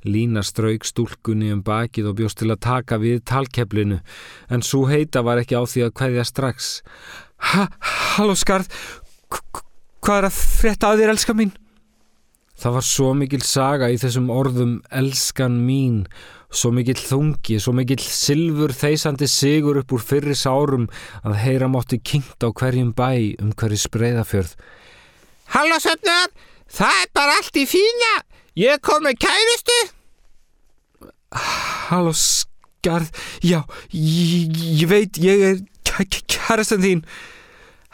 Lína 0.07 0.45
strauk 0.47 0.87
stúlkunni 0.87 1.51
um 1.55 1.63
bakið 1.67 2.13
og 2.13 2.19
bjóst 2.21 2.41
til 2.41 2.53
að 2.53 2.63
taka 2.67 3.01
við 3.03 3.25
talkeflinu 3.29 4.01
en 4.49 4.63
svo 4.63 4.85
heita 4.91 5.25
var 5.27 5.43
ekki 5.43 5.59
á 5.59 5.63
því 5.67 5.87
að 5.87 5.95
hverja 6.01 6.27
strax. 6.29 6.71
Ha, 7.53 7.67
halló 8.17 8.37
skarð, 8.39 8.71
hvað 10.01 10.19
er 10.21 10.29
að 10.31 10.41
frétta 10.41 10.93
að 10.93 11.03
þér 11.03 11.15
elska 11.17 11.37
mín? 11.37 11.53
Það 12.57 12.79
var 12.79 12.87
svo 12.89 13.11
mikil 13.13 13.43
saga 13.45 13.91
í 13.93 13.99
þessum 14.01 14.31
orðum 14.33 14.79
elskan 14.89 15.59
mín 15.67 16.07
Svo 16.57 16.71
mikill 16.71 17.01
þungi, 17.01 17.59
svo 17.61 17.73
mikill 17.75 18.01
silfur 18.01 18.73
þeisandi 18.73 19.27
sigur 19.29 19.81
upp 19.81 19.93
úr 19.93 20.05
fyrris 20.05 20.47
árum 20.47 20.87
að 21.27 21.41
heyra 21.43 21.69
mótti 21.69 21.99
kynnt 21.99 22.47
á 22.47 22.49
hverjum 22.49 22.95
bæ 22.97 23.35
um 23.43 23.51
hverju 23.53 23.81
spreyðafjörð. 23.83 24.55
Halló 25.53 25.81
söfnar, 25.83 26.31
það 26.71 27.03
er 27.03 27.13
bara 27.19 27.37
allt 27.41 27.61
í 27.61 27.67
fína. 27.69 28.15
Ég 28.57 28.81
kom 28.81 29.05
með 29.05 29.19
kærustu. 29.27 29.81
Halló 31.33 32.12
skarð, 32.16 33.11
já, 33.42 33.62
ég, 33.92 34.87
veit, 34.90 35.18
ég 35.23 35.47
er 35.50 35.62
kærastan 36.30 36.85
þín. 36.85 37.06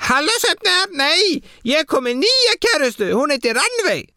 Halló 0.09 0.35
söfnar, 0.43 0.91
nei, 0.99 1.43
ég 1.69 1.87
kom 1.87 2.09
með 2.09 2.25
nýja 2.25 2.59
kærustu, 2.61 3.13
hún 3.15 3.33
heiti 3.35 3.55
Rannveig. 3.55 4.11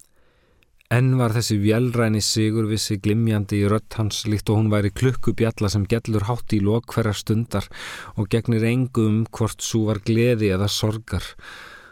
Enn 0.93 1.15
var 1.17 1.33
þessi 1.33 1.55
vjelræni 1.63 2.19
sigur 2.21 2.67
vissi 2.69 2.99
glimjandi 3.01 3.63
í 3.63 3.69
rött 3.71 3.95
hans 3.97 4.21
líkt 4.29 4.51
og 4.53 4.59
hún 4.59 4.67
væri 4.69 4.91
klukkubjalla 4.93 5.71
sem 5.73 5.87
gellur 5.89 6.27
hátt 6.27 6.53
í 6.53 6.59
lok 6.61 6.93
hverja 6.93 7.15
stundar 7.17 7.65
og 8.13 8.29
gegnir 8.29 8.67
engum 8.69 9.23
hvort 9.33 9.65
svo 9.65 9.87
var 9.89 10.03
gleði 10.05 10.51
eða 10.53 10.69
sorgar. 10.69 11.25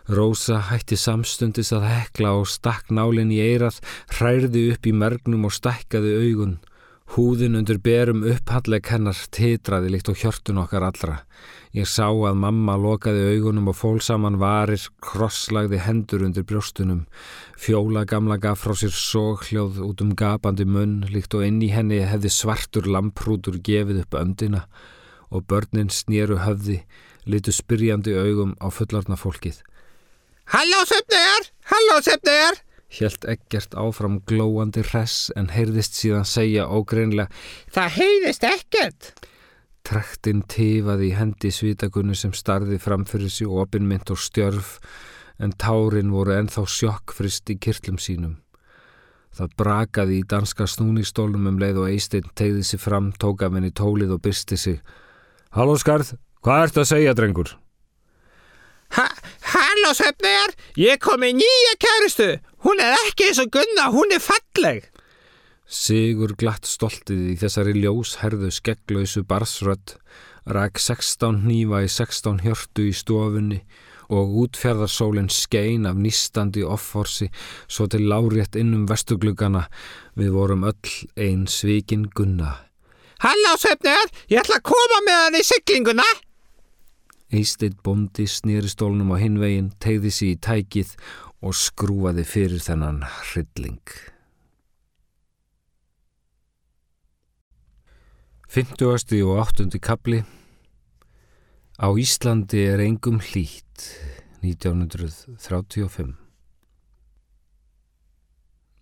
Rósa 0.05 0.59
hætti 0.69 0.97
samstundis 0.99 1.73
að 1.73 1.87
hekla 1.89 2.35
og 2.37 2.45
stakk 2.51 2.91
nálinn 2.93 3.31
í 3.33 3.39
eirað, 3.41 3.79
hræði 4.19 4.67
upp 4.75 4.85
í 4.85 4.93
mergnum 4.93 5.49
og 5.49 5.55
stakkaði 5.57 6.13
augun. 6.27 6.57
Húðin 7.13 7.53
undir 7.59 7.77
berum 7.77 8.23
upphalleg 8.25 8.87
hennar 8.89 9.17
titraði 9.35 9.91
líkt 9.93 10.07
og 10.09 10.17
hjörtun 10.17 10.57
okkar 10.63 10.81
allra. 10.87 11.17
Ég 11.77 11.85
sá 11.85 12.07
að 12.09 12.39
mamma 12.41 12.73
lokaði 12.81 13.35
augunum 13.35 13.69
og 13.69 13.77
fól 13.77 13.99
saman 14.01 14.39
varir, 14.41 14.81
krosslagði 14.97 15.83
hendur 15.85 16.23
undir 16.25 16.47
brjóstunum. 16.49 17.03
Fjóla 17.53 18.01
gamla 18.09 18.39
gaf 18.41 18.63
frá 18.65 18.73
sér 18.81 18.97
sóhljóð 18.97 19.77
út 19.85 20.01
um 20.01 20.15
gapandi 20.17 20.65
munn, 20.65 21.03
líkt 21.13 21.37
og 21.37 21.45
inn 21.45 21.61
í 21.61 21.69
henni 21.69 22.01
hefði 22.01 22.33
svartur 22.33 22.89
lamprútur 22.89 23.61
gefið 23.61 24.01
upp 24.07 24.17
öndina 24.17 24.65
og 25.29 25.45
börnin 25.45 25.93
snýru 25.93 26.41
höfði, 26.41 26.81
litu 27.29 27.53
spyrjandi 27.53 28.17
augum 28.17 28.57
á 28.57 28.73
fullarna 28.73 29.21
fólkið. 29.21 29.61
Halló 30.49 30.81
söfniðar, 30.89 31.51
halló 31.69 32.01
söfniðar! 32.09 32.63
Hjælt 32.93 33.25
ekkert 33.25 33.73
áfram 33.73 34.19
glóandi 34.29 34.83
hress 34.85 35.31
en 35.39 35.49
heyrðist 35.49 35.97
síðan 35.97 36.27
segja 36.29 36.67
ógreinlega 36.69 37.31
Það 37.73 37.95
heyrðist 37.97 38.45
ekkert! 38.45 39.13
Trektinn 39.83 40.43
tifaði 40.47 41.09
í 41.09 41.15
hendi 41.17 41.49
svitakunnu 41.51 42.15
sem 42.15 42.31
starði 42.37 42.77
fram 42.79 43.03
fyrir 43.09 43.33
sig 43.33 43.49
opinmynd 43.49 44.13
og 44.13 44.21
stjörf 44.21 44.77
en 45.41 45.51
tárin 45.59 46.13
voru 46.13 46.37
enþá 46.37 46.63
sjokkfrist 46.69 47.49
í 47.51 47.57
kirtlum 47.59 47.97
sínum. 47.99 48.37
Það 49.33 49.55
brakaði 49.57 50.19
í 50.21 50.27
danska 50.29 50.67
snúnistólum 50.69 51.49
um 51.49 51.57
leið 51.59 51.81
og 51.81 51.89
Eistinn 51.89 52.29
tegði 52.37 52.63
sig 52.67 52.79
fram, 52.79 53.09
tók 53.17 53.41
af 53.41 53.55
henni 53.57 53.73
tólið 53.73 54.13
og 54.15 54.21
byrsti 54.23 54.59
sig. 54.61 54.79
Halló 55.57 55.73
skarð, 55.81 56.13
hvað 56.45 56.67
ert 56.67 56.79
að 56.83 56.89
segja 56.91 57.15
drengur? 57.17 57.55
Ha, 58.93 59.07
halló 59.55 59.91
söfniðar, 59.97 60.53
ég 60.77 61.01
kom 61.01 61.25
í 61.25 61.33
nýja 61.33 61.73
kæristu. 61.81 62.29
Hún 62.63 62.79
er 62.79 62.95
ekki 63.07 63.27
eins 63.27 63.41
og 63.43 63.51
gunna, 63.51 63.89
hún 63.91 64.13
er 64.15 64.23
falleg. 64.23 64.85
Sigur 65.67 66.35
glatt 66.39 66.67
stoltið 66.67 67.33
í 67.33 67.39
þessari 67.39 67.73
ljósherðu 67.79 68.51
skegglausu 68.53 69.23
barsrödd, 69.27 69.95
ræk 70.47 70.79
16 70.79 71.41
nýfa 71.47 71.83
í 71.83 71.89
16 71.91 72.43
hjörtu 72.43 72.87
í 72.89 72.95
stofunni 72.95 73.61
og 74.13 74.35
útfjörðarsólinn 74.43 75.31
skein 75.31 75.87
af 75.89 75.97
nýstandi 75.99 76.63
offorsi 76.67 77.29
svo 77.67 77.87
til 77.87 78.05
lárétt 78.11 78.57
innum 78.59 78.83
vestuglugana 78.89 79.63
við 80.19 80.35
vorum 80.35 80.67
öll 80.67 80.93
ein 81.15 81.47
svikin 81.47 82.09
gunna. 82.15 82.57
Halló 83.23 83.55
söfniðar, 83.59 84.11
ég 84.27 84.43
ætla 84.43 84.59
að 84.59 84.67
koma 84.67 84.99
með 85.07 85.19
hann 85.21 85.39
í 85.39 85.43
syklinguna. 85.47 86.07
Eisteitt 87.33 87.79
bondi 87.81 88.27
snýri 88.29 88.69
stólnum 88.69 89.13
á 89.15 89.17
hinvegin, 89.17 89.71
tegði 89.81 90.11
sér 90.11 90.33
í 90.33 90.41
tækið 90.43 90.91
og 91.43 91.55
skrúaði 91.59 92.23
fyrir 92.27 92.63
þennan 92.63 93.03
hrylling. 93.03 93.83
50. 98.53 99.19
og 99.25 99.39
8. 99.41 99.79
kapli 99.81 100.21
Á 101.81 101.89
Íslandi 101.97 102.67
er 102.69 102.83
engum 102.85 103.17
hlýtt 103.17 103.87
1935 104.45 106.13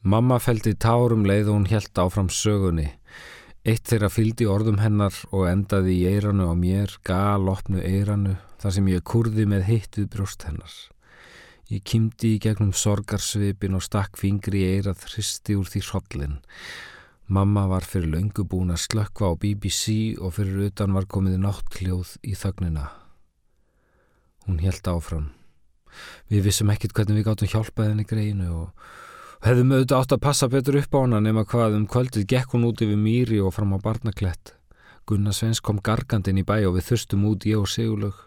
Mamma 0.04 0.42
feldi 0.44 0.74
tárum 0.76 1.24
leið 1.24 1.54
og 1.54 1.56
hún 1.56 1.70
helt 1.72 2.04
áfram 2.04 2.28
sögunni 2.28 2.90
Eitt 3.62 3.86
þeirra 3.88 4.10
fyldi 4.12 4.50
orðum 4.50 4.80
hennar 4.82 5.16
og 5.30 5.46
endaði 5.46 6.00
í 6.02 6.06
eiranu 6.10 6.48
á 6.50 6.56
mér, 6.58 6.96
galopnu 7.06 7.78
eiranu, 7.86 8.40
þar 8.58 8.74
sem 8.74 8.88
ég 8.90 9.04
kurði 9.06 9.46
með 9.46 9.68
hitt 9.68 10.00
við 10.00 10.08
brjóst 10.16 10.48
hennar. 10.48 10.74
Ég 11.72 11.86
kymdi 11.88 12.34
í 12.36 12.40
gegnum 12.44 12.74
sorgarsvipin 12.76 13.78
og 13.78 13.84
stakk 13.86 14.18
fingri 14.20 14.66
í 14.66 14.72
eirað 14.74 15.06
hristi 15.08 15.56
úr 15.56 15.70
því 15.72 15.82
hrollin. 15.88 16.34
Mamma 17.32 17.64
var 17.72 17.88
fyrir 17.88 18.12
löngu 18.12 18.44
búin 18.44 18.74
að 18.76 18.82
slökka 18.90 19.32
á 19.32 19.40
BBC 19.40 20.18
og 20.20 20.36
fyrir 20.36 20.68
utan 20.68 20.92
var 20.92 21.08
komið 21.08 21.38
náttljóð 21.40 22.18
í 22.28 22.36
þögnina. 22.36 22.90
Hún 24.50 24.60
helt 24.60 24.92
áfram. 24.92 25.32
Við 26.28 26.50
vissum 26.50 26.76
ekkit 26.76 26.92
hvernig 26.98 27.22
við 27.22 27.30
gáttum 27.30 27.54
hjálpað 27.56 27.94
henni 27.94 28.08
greinu 28.10 28.52
og 28.66 28.86
Hefðum 29.42 29.72
auðvitað 29.74 30.04
átt 30.04 30.12
að 30.14 30.20
passa 30.22 30.48
betur 30.54 30.76
upp 30.78 30.94
á 30.94 31.00
hana 31.02 31.20
nema 31.24 31.48
hvað 31.50 31.80
um 31.80 31.88
kvöldið 31.90 32.28
gekk 32.30 32.52
hún 32.54 32.68
út 32.68 32.84
yfir 32.86 33.00
mýri 33.00 33.40
og 33.42 33.56
fram 33.56 33.72
á 33.74 33.82
barnaklett. 33.82 34.52
Gunnar 35.10 35.34
Svens 35.34 35.64
kom 35.66 35.80
gargandin 35.82 36.38
í 36.38 36.44
bæ 36.46 36.60
og 36.68 36.76
við 36.76 36.92
þurstum 36.92 37.26
út 37.26 37.48
ég 37.50 37.58
og 37.58 37.72
Sigurlaug. 37.72 38.20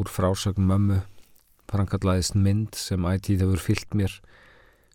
Úr 0.00 0.08
frásögn 0.08 0.64
mömmu 0.64 1.02
frangallaðist 1.70 2.34
mynd 2.34 2.74
sem 2.78 3.06
ætíð 3.06 3.44
hefur 3.44 3.62
fyllt 3.62 3.94
mér. 3.94 4.14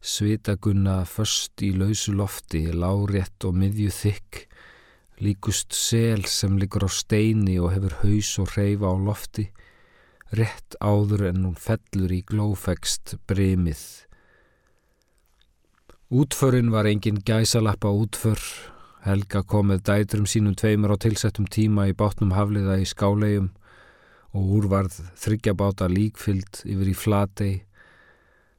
Svita 0.06 0.56
Gunnar 0.62 1.08
först 1.10 1.64
í 1.66 1.72
lausu 1.74 2.14
lofti, 2.14 2.68
lárétt 2.70 3.48
og 3.48 3.56
miðju 3.58 3.94
þykk. 3.96 4.42
Líkust 5.24 5.74
sel 5.74 6.26
sem 6.28 6.60
liggur 6.60 6.86
á 6.86 6.92
steini 6.92 7.56
og 7.64 7.72
hefur 7.74 7.96
haus 8.04 8.34
og 8.44 8.52
reyfa 8.58 8.92
á 8.92 8.96
lofti. 9.00 9.48
Rett 10.36 10.76
áður 10.84 11.30
en 11.32 11.44
hún 11.48 11.58
fellur 11.58 12.12
í 12.12 12.22
glófegst 12.28 13.16
brimið. 13.30 13.82
Útförin 16.12 16.70
var 16.76 16.86
engin 16.86 17.24
gæsalappa 17.26 17.90
útför. 17.90 18.42
Helga 19.06 19.42
kom 19.42 19.72
með 19.72 19.86
dætrum 19.88 20.28
sínum 20.30 20.58
tveimur 20.58 20.94
á 20.94 20.98
tilsettum 21.02 21.48
tíma 21.48 21.88
í 21.90 21.96
bátnum 21.98 22.36
hafliða 22.36 22.82
í 22.82 22.86
skálegjum 22.90 23.54
og 24.36 24.52
úrvarð 24.60 25.00
þryggjabáta 25.22 25.88
líkfyllt 25.92 26.62
yfir 26.68 26.92
í 26.92 26.96
flatei. 27.00 27.54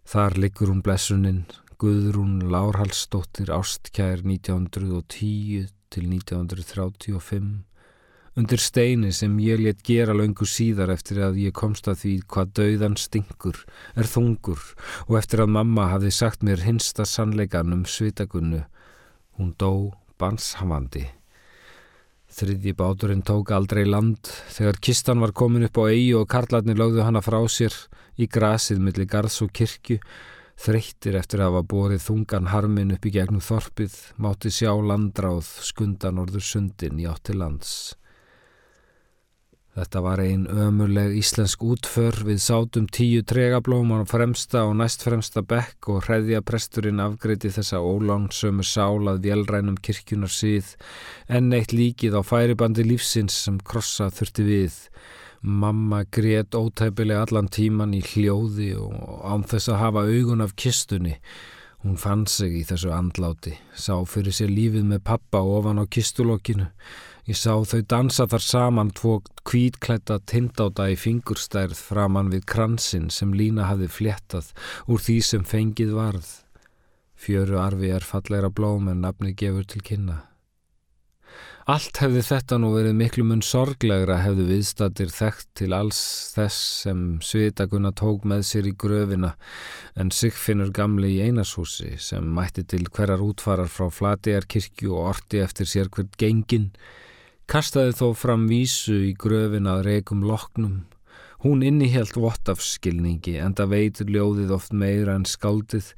Þar 0.08 0.38
liggur 0.40 0.72
hún 0.72 0.82
blessuninn, 0.86 1.44
Guðrún 1.76 2.40
Lárhalsdóttir 2.48 3.52
Ástkjær 3.52 4.24
1910 4.24 5.68
til 5.92 6.04
1935 6.08 7.66
undir 8.36 8.60
steini 8.60 9.10
sem 9.16 9.32
ég 9.40 9.60
let 9.64 9.82
gera 9.84 10.14
löngu 10.16 10.44
síðar 10.48 10.92
eftir 10.92 11.22
að 11.24 11.38
ég 11.46 11.54
komst 11.56 11.88
að 11.88 12.02
því 12.02 12.14
hvað 12.32 12.50
dauðan 12.58 12.96
stingur, 13.00 13.62
er 13.96 14.08
þungur 14.12 14.62
og 15.06 15.14
eftir 15.20 15.42
að 15.44 15.54
mamma 15.56 15.88
hafði 15.94 16.12
sagt 16.12 16.44
mér 16.44 16.64
hinsta 16.66 17.06
sannleikan 17.08 17.72
um 17.72 17.86
svitagunnu. 17.88 18.66
Hún 19.36 19.54
dó 19.56 19.96
banshafandi. 20.20 21.06
Þriðji 22.26 22.72
báturinn 22.76 23.22
tók 23.22 23.52
aldrei 23.54 23.84
land 23.86 24.28
þegar 24.52 24.80
kistan 24.82 25.22
var 25.22 25.32
komin 25.32 25.68
upp 25.68 25.78
á 25.78 25.84
eigi 25.86 26.14
og 26.18 26.26
karlarnir 26.28 26.78
lögðu 26.78 27.04
hana 27.06 27.22
frá 27.22 27.38
sér 27.46 27.74
í 28.18 28.26
grasið 28.26 28.82
millir 28.82 29.06
garðs 29.08 29.38
og 29.46 29.52
kirkju. 29.54 30.00
Þreyttir 30.56 31.18
eftir 31.20 31.42
að 31.44 31.52
hafa 31.52 31.68
borið 31.70 32.02
þungan 32.06 32.50
harmin 32.50 32.94
upp 32.96 33.06
í 33.06 33.12
gegnum 33.14 33.44
þorpið 33.44 33.96
mátti 34.24 34.50
sjá 34.50 34.72
landráð 34.72 35.48
skundan 35.68 36.18
orður 36.18 36.44
sundin 36.44 36.98
í 37.00 37.06
átti 37.08 37.36
lands. 37.36 37.94
Þetta 39.76 40.00
var 40.00 40.20
ein 40.24 40.46
ömurleg 40.48 41.18
íslensk 41.18 41.60
útför 41.60 42.16
við 42.24 42.38
sátum 42.40 42.86
tíu 42.88 43.20
tregablóman 43.28 44.02
á 44.02 44.06
fremsta 44.08 44.62
og 44.64 44.78
næst 44.78 45.02
fremsta 45.04 45.42
bekk 45.44 45.90
og 45.92 46.06
hreðja 46.06 46.40
presturinn 46.48 47.02
afgreiti 47.04 47.50
þessa 47.52 47.82
ólánsömu 47.84 48.64
sálað 48.64 49.20
vélrænum 49.26 49.76
kirkjunar 49.76 50.32
síð 50.32 50.70
en 51.28 51.52
eitt 51.52 51.76
líkið 51.76 52.16
á 52.16 52.22
færibandi 52.24 52.86
lífsins 52.88 53.36
sem 53.44 53.58
krossa 53.60 54.08
þurfti 54.08 54.46
við. 54.48 54.78
Mamma 55.44 56.06
grét 56.08 56.56
ótæpilega 56.56 57.26
allan 57.26 57.52
tíman 57.52 57.92
í 57.92 58.00
hljóði 58.00 58.72
og 58.80 58.96
án 59.28 59.44
þess 59.44 59.74
að 59.74 59.82
hafa 59.82 60.06
augun 60.08 60.46
af 60.46 60.56
kistunni. 60.56 61.18
Hún 61.86 61.94
fann 62.02 62.26
sig 62.26 62.50
í 62.58 62.64
þessu 62.66 62.90
andláti, 62.90 63.52
sá 63.78 63.94
fyrir 64.10 64.34
sér 64.34 64.50
lífið 64.50 64.88
með 64.90 65.04
pappa 65.06 65.38
ofan 65.38 65.78
á 65.78 65.86
kistulokinu 65.86 66.66
Ég 67.26 67.34
sá 67.34 67.56
þau 67.66 67.80
dansa 67.90 68.24
þar 68.30 68.44
saman 68.44 68.90
tvo 68.94 69.16
kvítklætta 69.50 70.20
tindáta 70.30 70.84
í 70.92 70.94
fingurstærð 70.94 71.74
framann 71.88 72.30
við 72.30 72.44
kransin 72.52 73.08
sem 73.10 73.32
Lína 73.34 73.66
hafi 73.66 73.88
fléttað 73.90 74.52
úr 74.86 75.02
því 75.02 75.16
sem 75.26 75.42
fengið 75.42 75.90
varð. 75.98 76.28
Fjöru 77.18 77.58
arfi 77.58 77.90
er 77.90 78.06
falleira 78.06 78.50
blóm 78.50 78.86
en 78.92 79.02
nafni 79.02 79.34
gefur 79.34 79.66
til 79.66 79.82
kynna. 79.82 80.20
Allt 81.66 81.98
hefði 81.98 82.20
þetta 82.22 82.56
nú 82.62 82.68
verið 82.76 82.92
miklu 82.94 83.24
mun 83.26 83.40
sorglegra 83.42 84.20
hefðu 84.22 84.44
viðstatir 84.52 85.08
þekkt 85.10 85.48
til 85.58 85.72
alls 85.74 85.98
þess 86.36 86.58
sem 86.84 87.00
Svitagunna 87.18 87.90
tók 87.90 88.22
með 88.22 88.44
sér 88.46 88.68
í 88.70 88.72
gröfina 88.78 89.32
en 89.98 90.12
Sigfinnur 90.14 90.70
gamli 90.70 91.16
í 91.16 91.24
einashúsi 91.24 91.96
sem 91.98 92.28
mætti 92.36 92.62
til 92.70 92.84
hverjar 92.86 93.24
útfarar 93.24 93.66
frá 93.66 93.88
Flatiðarkirkju 93.96 94.94
og 94.94 95.08
orti 95.16 95.42
eftir 95.42 95.66
sér 95.66 95.90
hvert 95.90 96.14
gengin 96.22 96.68
kastaði 97.50 97.98
þó 97.98 98.06
fram 98.14 98.46
vísu 98.46 99.00
í 99.08 99.10
gröfin 99.18 99.66
að 99.66 99.88
reikum 99.88 100.22
loknum. 100.22 100.84
Hún 101.42 101.66
innihjalt 101.66 102.14
vottafskilningi 102.14 103.40
en 103.42 103.58
það 103.58 103.74
veitur 103.74 104.14
ljóðið 104.14 104.54
oft 104.54 104.70
meira 104.70 105.18
en 105.18 105.26
skaldið, 105.26 105.90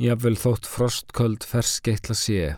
jáfnvel 0.00 0.36
þótt 0.40 0.72
frostköld 0.78 1.44
ferskeitla 1.44 2.16
sé. 2.16 2.56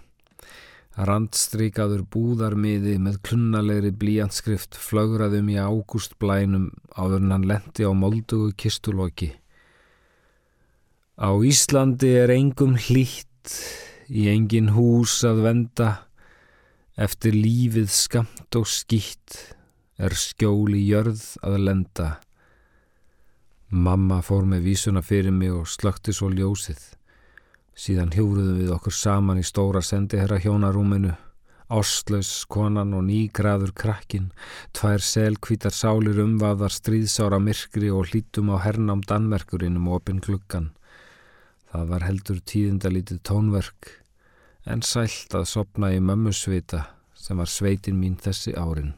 Randstrykaður 0.93 2.03
búðarmiði 2.13 2.99
með 3.01 3.23
klunnalegri 3.25 3.95
blíjanskrift 3.97 4.77
flögraðum 4.77 5.49
í 5.49 5.57
ágústblænum 5.57 6.67
áður 6.93 7.23
en 7.23 7.33
hann 7.33 7.47
lendi 7.49 7.87
á 7.89 7.93
moldugu 7.97 8.53
kistuloki. 8.61 9.31
Á 11.17 11.33
Íslandi 11.33 12.13
er 12.21 12.35
engum 12.35 12.77
hlýtt, 12.77 13.57
í 14.13 14.29
engin 14.29 14.75
hús 14.77 15.23
að 15.25 15.45
venda, 15.47 15.89
eftir 17.01 17.41
lífið 17.41 17.89
skamt 17.89 18.61
og 18.61 18.69
skýtt 18.69 19.39
er 19.97 20.13
skjóli 20.13 20.83
jörð 20.91 21.25
að 21.41 21.61
lenda. 21.71 22.09
Mamma 23.73 24.21
fór 24.21 24.45
með 24.45 24.67
vísuna 24.69 25.01
fyrir 25.01 25.33
mig 25.33 25.55
og 25.57 25.71
slökti 25.73 26.13
svo 26.13 26.29
ljósið. 26.29 26.83
Síðan 27.73 28.13
hjúruðum 28.13 28.59
við 28.61 28.73
okkur 28.75 28.93
saman 28.93 29.41
í 29.41 29.45
stóra 29.47 29.81
sendiherra 29.81 30.37
hjónarúminu, 30.43 31.15
áslaus 31.73 32.45
konan 32.53 32.93
og 32.93 33.07
nýgraður 33.07 33.73
krakkin, 33.73 34.29
tvær 34.77 35.01
selkvítar 35.01 35.73
sálir 35.73 36.21
umvaðar 36.21 36.75
stríðsára 36.75 37.41
myrkri 37.41 37.89
og 37.89 38.13
hlítum 38.13 38.53
á 38.53 38.61
hernám 38.61 39.01
Danmerkurinn 39.09 39.81
um 39.81 39.89
opin 39.97 40.21
gluggan. 40.21 40.73
Það 41.73 41.89
var 41.95 42.05
heldur 42.05 42.43
tíðindalítið 42.45 43.23
tónverk, 43.25 43.93
en 44.69 44.85
sælt 44.85 45.33
að 45.33 45.49
sopna 45.49 45.95
í 45.97 46.03
mömmusvita 46.05 46.85
sem 47.17 47.41
var 47.41 47.49
sveitin 47.49 47.97
mín 47.97 48.21
þessi 48.21 48.53
árin. 48.53 48.93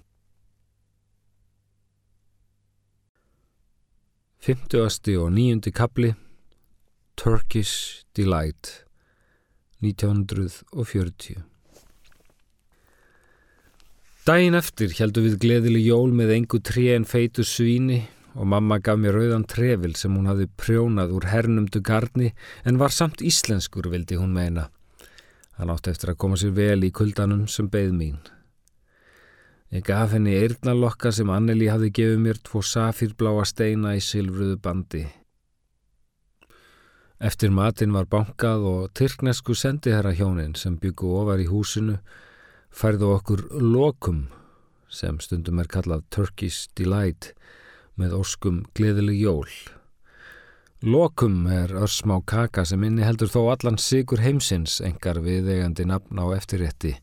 50. 4.45 5.17
og 5.23 5.31
9. 5.33 5.71
kapli 5.73 6.11
Turkish 7.17 8.03
Delight 8.17 8.85
1940 9.81 11.45
Dæin 14.27 14.57
eftir 14.59 14.91
heldu 14.99 15.23
við 15.23 15.39
gleðileg 15.45 15.87
jól 15.87 16.11
með 16.17 16.35
engu 16.41 16.61
tré 16.65 16.89
en 16.97 17.07
feitu 17.07 17.47
svíni 17.47 18.01
og 18.35 18.51
mamma 18.51 18.81
gaf 18.83 18.99
mér 18.99 19.15
rauðan 19.19 19.47
trefil 19.47 19.95
sem 19.95 20.15
hún 20.17 20.27
hafði 20.27 20.51
prjónað 20.59 21.15
úr 21.15 21.31
hernumdu 21.31 21.85
garni 21.87 22.35
en 22.67 22.83
var 22.83 22.91
samt 22.91 23.23
íslenskur 23.23 23.93
vildi 23.95 24.19
hún 24.19 24.35
meina. 24.35 24.69
Hann 25.55 25.71
átti 25.71 25.95
eftir 25.95 26.17
að 26.17 26.21
koma 26.25 26.41
sér 26.41 26.57
vel 26.59 26.83
í 26.83 26.91
kuldanum 26.91 27.47
sem 27.47 27.71
beð 27.71 27.95
mín. 27.95 28.23
Ég 29.71 29.87
gaf 29.87 30.17
henni 30.19 30.35
eirnalokka 30.35 31.15
sem 31.15 31.31
Anneli 31.31 31.71
hafði 31.71 31.95
gefið 31.95 32.25
mér 32.27 32.43
tvo 32.43 32.63
safirbláa 32.63 33.47
steina 33.47 33.95
í 33.95 34.03
silfruðu 34.03 34.59
bandi. 34.59 35.07
Eftir 37.25 37.49
matin 37.57 37.95
var 37.97 38.05
bankað 38.13 38.67
og 38.69 38.81
Tyrknesku 38.99 39.55
sendiherra 39.57 40.11
hjónin 40.13 40.53
sem 40.61 40.75
byggu 40.77 41.09
ofar 41.23 41.41
í 41.41 41.47
húsinu 41.49 41.95
færðu 42.69 43.15
okkur 43.15 43.45
lokum 43.63 44.27
sem 44.93 45.17
stundum 45.25 45.63
er 45.63 45.71
kallað 45.73 46.05
Turkish 46.13 46.69
Delight 46.77 47.31
með 47.97 48.19
óskum 48.19 48.59
gleðileg 48.77 49.23
jól. 49.23 49.49
Lokum 50.85 51.47
er 51.49 51.73
örsmá 51.81 52.19
kaka 52.29 52.67
sem 52.69 52.85
inni 52.85 53.07
heldur 53.07 53.33
þó 53.33 53.41
allan 53.55 53.81
sigur 53.81 54.21
heimsins 54.21 54.83
engar 54.85 55.23
viðegandi 55.25 55.89
nafn 55.89 56.21
á 56.21 56.29
eftirrétti 56.37 56.99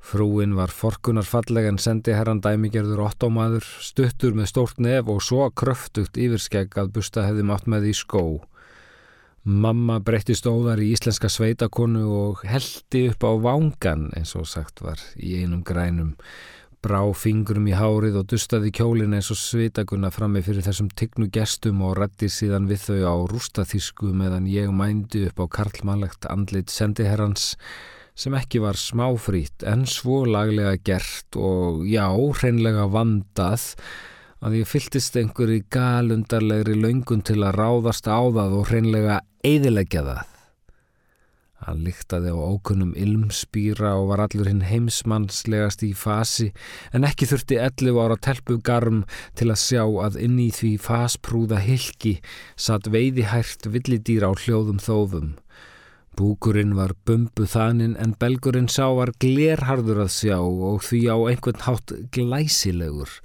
Frúin 0.00 0.54
var 0.56 0.72
forkunar 0.72 1.26
falleg 1.28 1.66
en 1.68 1.78
sendi 1.78 2.14
herran 2.16 2.40
dæmigerður 2.40 3.02
ottomaður, 3.04 3.66
stuttur 3.84 4.32
með 4.34 4.48
stórt 4.48 4.80
nef 4.80 5.10
og 5.12 5.20
svo 5.22 5.50
kröftugt 5.52 6.16
yfirskegg 6.16 6.76
að 6.80 6.94
busta 6.96 7.26
hefði 7.28 7.44
mátt 7.50 7.68
með 7.68 7.90
í 7.92 7.92
skó. 7.94 8.40
Mamma 9.40 10.02
breytti 10.04 10.34
stóðar 10.36 10.82
í 10.84 10.90
íslenska 10.92 11.30
sveitakonu 11.32 12.02
og 12.12 12.40
heldi 12.44 13.06
upp 13.08 13.24
á 13.24 13.32
vangan 13.40 14.10
eins 14.12 14.34
og 14.36 14.44
sagt 14.44 14.82
var 14.84 15.00
í 15.16 15.38
einum 15.40 15.62
grænum. 15.64 16.10
Brá 16.84 17.00
fingrum 17.16 17.64
í 17.68 17.72
hárið 17.72 18.18
og 18.20 18.26
dustaði 18.28 18.68
kjólin 18.76 19.16
eins 19.16 19.30
og 19.32 19.38
svitakunna 19.40 20.10
frammi 20.12 20.42
fyrir 20.44 20.66
þessum 20.66 20.90
tignu 20.92 21.30
gestum 21.32 21.80
og 21.88 21.96
rætti 21.96 22.28
síðan 22.28 22.68
við 22.68 22.84
þau 22.84 23.00
á 23.08 23.14
rústaþísku 23.32 24.12
meðan 24.12 24.48
ég 24.48 24.68
mændi 24.76 25.24
upp 25.30 25.40
á 25.40 25.46
karlmannlegt 25.56 26.28
andlit 26.28 26.68
sendiherrans 26.68 27.54
sem 28.12 28.36
ekki 28.36 28.60
var 28.60 28.76
smáfrít 28.76 29.64
en 29.64 29.86
svo 29.88 30.26
laglega 30.28 30.76
gert 30.84 31.40
og 31.40 31.86
já, 31.88 32.12
hreinlega 32.12 32.84
vandað 32.92 33.72
að 34.44 34.60
ég 34.60 34.68
fylltist 34.68 35.16
einhverju 35.20 35.64
galundarlegri 35.72 36.76
laungun 36.76 37.24
til 37.24 37.40
að 37.40 37.56
ráðast 37.60 38.08
á 38.08 38.20
það 38.20 38.56
og 38.60 38.68
hreinlega 38.68 39.20
eidilegja 39.46 40.04
það. 40.06 40.26
Hann 41.60 41.82
líktaði 41.84 42.32
á 42.32 42.40
ókunnum 42.40 42.94
ilmspýra 42.96 43.90
og 44.00 44.06
var 44.14 44.22
allur 44.24 44.48
hinn 44.48 44.62
heimsmannslegast 44.64 45.84
í 45.84 45.90
fasi 45.92 46.46
en 46.96 47.04
ekki 47.04 47.28
þurfti 47.28 47.58
11 47.60 48.00
ára 48.00 48.16
telpugarm 48.16 49.02
til 49.36 49.50
að 49.52 49.60
sjá 49.60 49.82
að 50.06 50.16
inn 50.24 50.38
í 50.40 50.48
því 50.56 50.72
fasprúða 50.80 51.60
hilki 51.60 52.14
satt 52.56 52.88
veiðihært 52.88 53.68
villidýr 53.68 54.24
á 54.24 54.32
hljóðum 54.32 54.80
þófum. 54.80 55.34
Búkurinn 56.16 56.72
var 56.76 56.96
bumbu 57.04 57.44
þaninn 57.48 57.94
en 58.00 58.16
belgurinn 58.20 58.72
sá 58.72 58.88
var 58.96 59.12
glerharður 59.20 60.06
að 60.06 60.14
sjá 60.16 60.38
og 60.40 60.80
því 60.88 61.04
á 61.12 61.16
einhvern 61.28 61.64
hátt 61.68 61.94
glæsilegur 62.16 63.20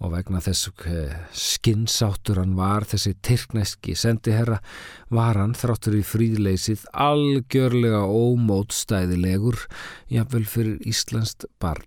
og 0.00 0.12
vegna 0.12 0.42
þess 0.44 0.70
skinnsáttur 1.32 2.40
hann 2.42 2.56
var 2.58 2.84
þessi 2.88 3.14
tyrkneski 3.24 3.96
sendiherra 3.96 4.58
var 5.08 5.40
hann 5.40 5.54
þráttur 5.56 5.96
í 6.00 6.02
fríðleysið 6.04 6.84
algjörlega 6.92 8.02
ómótstæðilegur 8.04 9.62
jafnvel 10.12 10.44
fyrir 10.44 10.82
Íslandst 10.84 11.48
barn. 11.62 11.86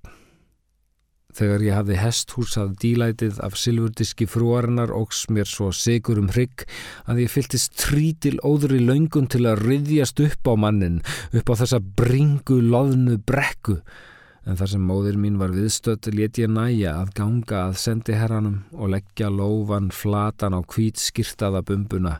Þegar 1.39 1.61
ég 1.61 1.75
hafði 1.77 1.97
hesthúsað 2.01 2.71
dílætið 2.81 3.37
af 3.45 3.53
silfurdiski 3.61 4.25
frúarinnar 4.27 4.89
ógs 4.91 5.27
mér 5.29 5.45
svo 5.47 5.69
sigur 5.75 6.17
um 6.19 6.31
hrygg 6.33 6.65
að 7.05 7.21
ég 7.23 7.31
fyltist 7.31 7.77
trítil 7.77 8.39
óðri 8.41 8.81
laungun 8.81 9.29
til 9.29 9.45
að 9.45 9.61
riðjast 9.67 10.19
upp 10.25 10.49
á 10.49 10.53
mannin, 10.57 10.97
upp 11.29 11.53
á 11.53 11.55
þessa 11.61 11.79
bringu, 11.79 12.57
loðnu 12.73 13.19
brekku. 13.21 13.77
En 14.47 14.57
þar 14.59 14.71
sem 14.73 14.83
móðir 14.87 15.17
mín 15.19 15.39
var 15.39 15.51
viðstött 15.53 16.07
let 16.15 16.39
ég 16.39 16.51
næja 16.51 16.95
að 17.01 17.13
ganga 17.17 17.63
að 17.67 17.79
sendi 17.83 18.15
herranum 18.15 18.61
og 18.73 18.93
leggja 18.95 19.29
lófan 19.33 19.89
flatan 19.91 20.55
á 20.55 20.61
hvít 20.63 21.01
skirtaða 21.01 21.63
bumbuna 21.67 22.19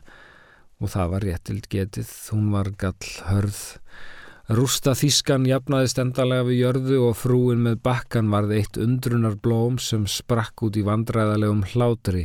og 0.80 0.88
það 0.94 1.12
var 1.12 1.26
réttild 1.26 1.68
getið, 1.72 2.10
hún 2.32 2.48
var 2.54 2.70
gall 2.80 3.12
hörð. 3.28 3.60
Rústa 4.50 4.96
þískan 4.98 5.44
jafnaðist 5.46 6.00
endalega 6.02 6.48
við 6.48 6.56
jörðu 6.64 6.96
og 7.10 7.18
frúin 7.20 7.60
með 7.62 7.76
bakkan 7.84 8.32
varði 8.32 8.62
eitt 8.62 8.80
undrunar 8.82 9.36
blóm 9.38 9.76
sem 9.78 10.08
sprakk 10.10 10.64
út 10.66 10.78
í 10.80 10.82
vandræðalegum 10.88 11.62
hlátri. 11.70 12.24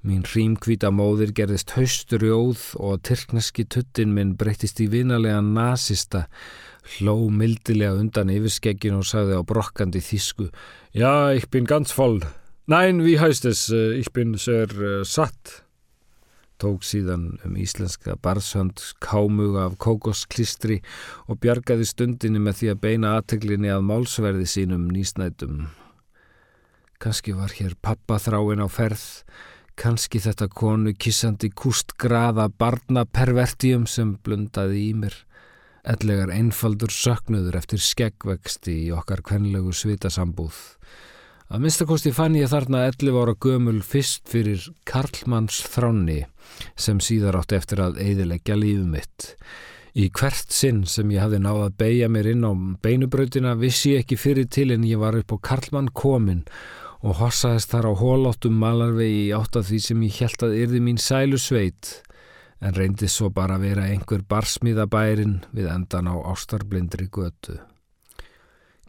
Mín 0.00 0.22
hrímkvíta 0.24 0.88
móðir 0.94 1.34
gerðist 1.36 1.74
hausturjóð 1.76 2.62
og 2.80 3.02
tyrkneski 3.04 3.66
tuttin 3.68 4.14
minn 4.16 4.32
breytist 4.40 4.80
í 4.80 4.86
vinalega 4.88 5.42
nazista, 5.44 6.24
hló 6.96 7.16
mildilega 7.30 7.98
undan 8.00 8.32
yfirskeggin 8.32 8.98
og 8.98 9.08
sagði 9.08 9.38
á 9.38 9.42
brokkandi 9.46 10.02
þísku 10.04 10.50
Já, 10.96 11.30
ég 11.36 11.46
bin 11.50 11.68
ganz 11.70 11.94
voll. 11.94 12.20
Nein, 12.66 13.04
wie 13.04 13.18
heißt 13.18 13.44
es? 13.46 13.68
Ich 13.70 14.12
bin 14.12 14.36
sehr 14.38 14.68
satt 15.04 15.62
tók 16.60 16.84
síðan 16.84 17.38
um 17.46 17.56
íslenska 17.56 18.16
barshönd 18.20 18.80
kámuga 19.00 19.64
af 19.70 19.78
kókosklistri 19.80 20.80
og 21.28 21.40
bjargaði 21.40 21.86
stundinni 21.88 22.42
með 22.42 22.58
því 22.60 22.72
að 22.72 22.82
beina 22.84 23.14
aðteglinni 23.16 23.72
að 23.72 23.86
málsverði 23.88 24.48
sínum 24.50 24.88
nýsnætum. 24.92 25.70
Kanski 27.00 27.32
var 27.32 27.54
hér 27.56 27.78
pappaþráin 27.80 28.60
á 28.60 28.68
ferð, 28.68 29.06
kanski 29.80 30.20
þetta 30.20 30.50
konu 30.52 30.92
kissandi 30.92 31.48
kústgraða 31.48 32.50
barnapervertíum 32.60 33.88
sem 33.88 34.18
blundaði 34.20 34.84
í 34.90 34.92
mér, 35.00 35.16
ellegar 35.84 36.32
einfaldur 36.34 36.92
söknuður 36.92 37.56
eftir 37.60 37.80
skeggvexti 37.82 38.76
í 38.86 38.90
okkar 38.94 39.22
kvenlegu 39.26 39.72
svitasambúð. 39.76 40.58
Að 41.50 41.64
minnstakosti 41.64 42.12
fann 42.14 42.36
ég 42.38 42.50
þarna 42.52 42.84
11 42.86 43.16
ára 43.18 43.34
gömul 43.34 43.80
fyrst 43.82 44.28
fyrir 44.30 44.68
Karlmanns 44.86 45.64
þráni 45.66 46.20
sem 46.78 47.00
síðar 47.02 47.40
átti 47.40 47.56
eftir 47.58 47.82
að 47.82 47.98
eidilegja 48.04 48.58
lífum 48.58 48.92
mitt. 48.94 49.32
Í 49.98 50.06
hvert 50.14 50.54
sinn 50.54 50.84
sem 50.86 51.10
ég 51.10 51.24
hafði 51.24 51.40
náð 51.42 51.64
að 51.64 51.78
beigja 51.82 52.10
mér 52.12 52.28
inn 52.30 52.46
á 52.46 52.52
beinubrautina 52.84 53.56
vissi 53.58 53.96
ég 53.96 54.04
ekki 54.04 54.20
fyrir 54.20 54.46
til 54.46 54.68
en 54.70 54.86
ég 54.86 55.00
var 55.02 55.18
upp 55.18 55.34
á 55.34 55.42
Karlmann 55.50 55.90
komin 55.90 56.44
og 57.02 57.18
hossaðist 57.18 57.72
þar 57.72 57.90
á 57.90 57.92
hólóttum 57.98 58.54
malarvegi 58.60 59.32
átt 59.34 59.58
að 59.58 59.72
því 59.72 59.80
sem 59.88 60.06
ég 60.06 60.20
held 60.22 60.46
að 60.46 60.56
yrði 60.60 60.84
mín 60.86 61.02
sælu 61.02 61.40
sveit 61.40 61.96
en 62.60 62.76
reyndi 62.76 63.08
svo 63.08 63.30
bara 63.32 63.56
að 63.56 63.66
vera 63.70 63.88
einhver 63.88 64.22
barsmíðabærin 64.28 65.40
við 65.56 65.70
endan 65.72 66.10
á 66.12 66.16
ástarblindri 66.32 67.08
götu. 67.12 67.56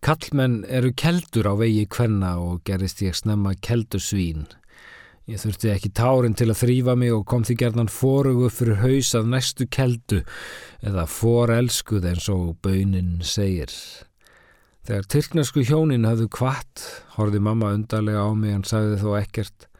Kallmenn 0.02 0.64
eru 0.66 0.92
keldur 0.98 1.48
á 1.48 1.54
vegi 1.60 1.86
kvenna 1.86 2.34
og 2.42 2.64
gerist 2.66 3.04
ég 3.06 3.16
snemma 3.16 3.54
keldusvín. 3.54 4.48
Ég 5.30 5.38
þurfti 5.38 5.70
ekki 5.70 5.92
tárin 5.94 6.34
til 6.36 6.50
að 6.50 6.64
þrýfa 6.64 6.96
mig 6.98 7.14
og 7.14 7.28
kom 7.30 7.46
því 7.46 7.56
gerðan 7.62 7.92
fórugu 7.94 8.50
fyrir 8.50 8.82
haus 8.82 9.14
að 9.16 9.30
næstu 9.32 9.68
keldu 9.70 10.24
eða 10.82 11.06
forelskuð 11.06 12.08
eins 12.10 12.28
og 12.34 12.56
baunin 12.66 13.20
segir. 13.22 13.70
Þegar 14.82 15.08
tyrknesku 15.14 15.62
hjónin 15.62 16.10
hafðu 16.10 16.26
kvart, 16.34 16.82
horfi 17.14 17.40
mamma 17.40 17.70
undarlega 17.78 18.26
á 18.26 18.34
mig 18.34 18.58
en 18.58 18.66
sagði 18.66 18.98
þó 19.04 19.12
ekkert. 19.22 19.71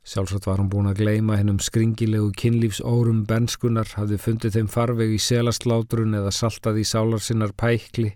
Sjálfsagt 0.00 0.46
var 0.48 0.56
hún 0.62 0.70
búin 0.72 0.88
að 0.88 1.02
gleima 1.02 1.36
hennum 1.36 1.58
skringilegu 1.60 2.30
kynlífsórum 2.40 3.26
benskunar, 3.28 3.90
hafði 3.98 4.16
fundið 4.22 4.56
þeim 4.56 4.70
farveg 4.72 5.12
í 5.12 5.18
selaslátrun 5.20 6.16
eða 6.16 6.32
saltað 6.32 6.80
í 6.80 6.86
sálarsinnar 6.88 7.52
pækli 7.52 8.14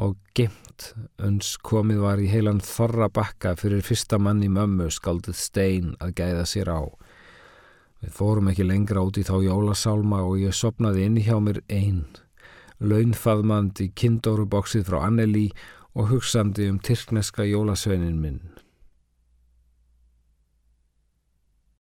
og 0.00 0.14
gemt 0.38 0.92
uns 1.20 1.56
komið 1.66 2.04
var 2.04 2.22
í 2.22 2.28
heilan 2.30 2.62
þorra 2.64 3.10
bakka 3.12 3.56
fyrir 3.58 3.82
fyrsta 3.84 4.20
manni 4.22 4.48
mömmu 4.48 4.86
skaldið 4.94 5.36
stein 5.36 5.90
að 5.98 6.14
gæða 6.22 6.46
sér 6.48 6.70
á. 6.72 6.80
Við 8.00 8.14
fórum 8.16 8.48
ekki 8.54 8.64
lengra 8.64 9.02
út 9.04 9.18
í 9.20 9.26
þá 9.26 9.34
jólasálma 9.44 10.22
og 10.24 10.38
ég 10.40 10.56
sopnaði 10.56 11.04
inn 11.08 11.18
hjá 11.20 11.36
mér 11.42 11.60
einn, 11.68 12.06
launfaðmandi 12.80 13.90
kindóruboksið 13.98 14.86
frá 14.88 15.02
Anneli 15.10 15.50
og 15.92 16.14
hugsandi 16.14 16.70
um 16.70 16.78
tyrkneska 16.80 17.44
jólasveinin 17.50 18.22
minn. 18.22 18.59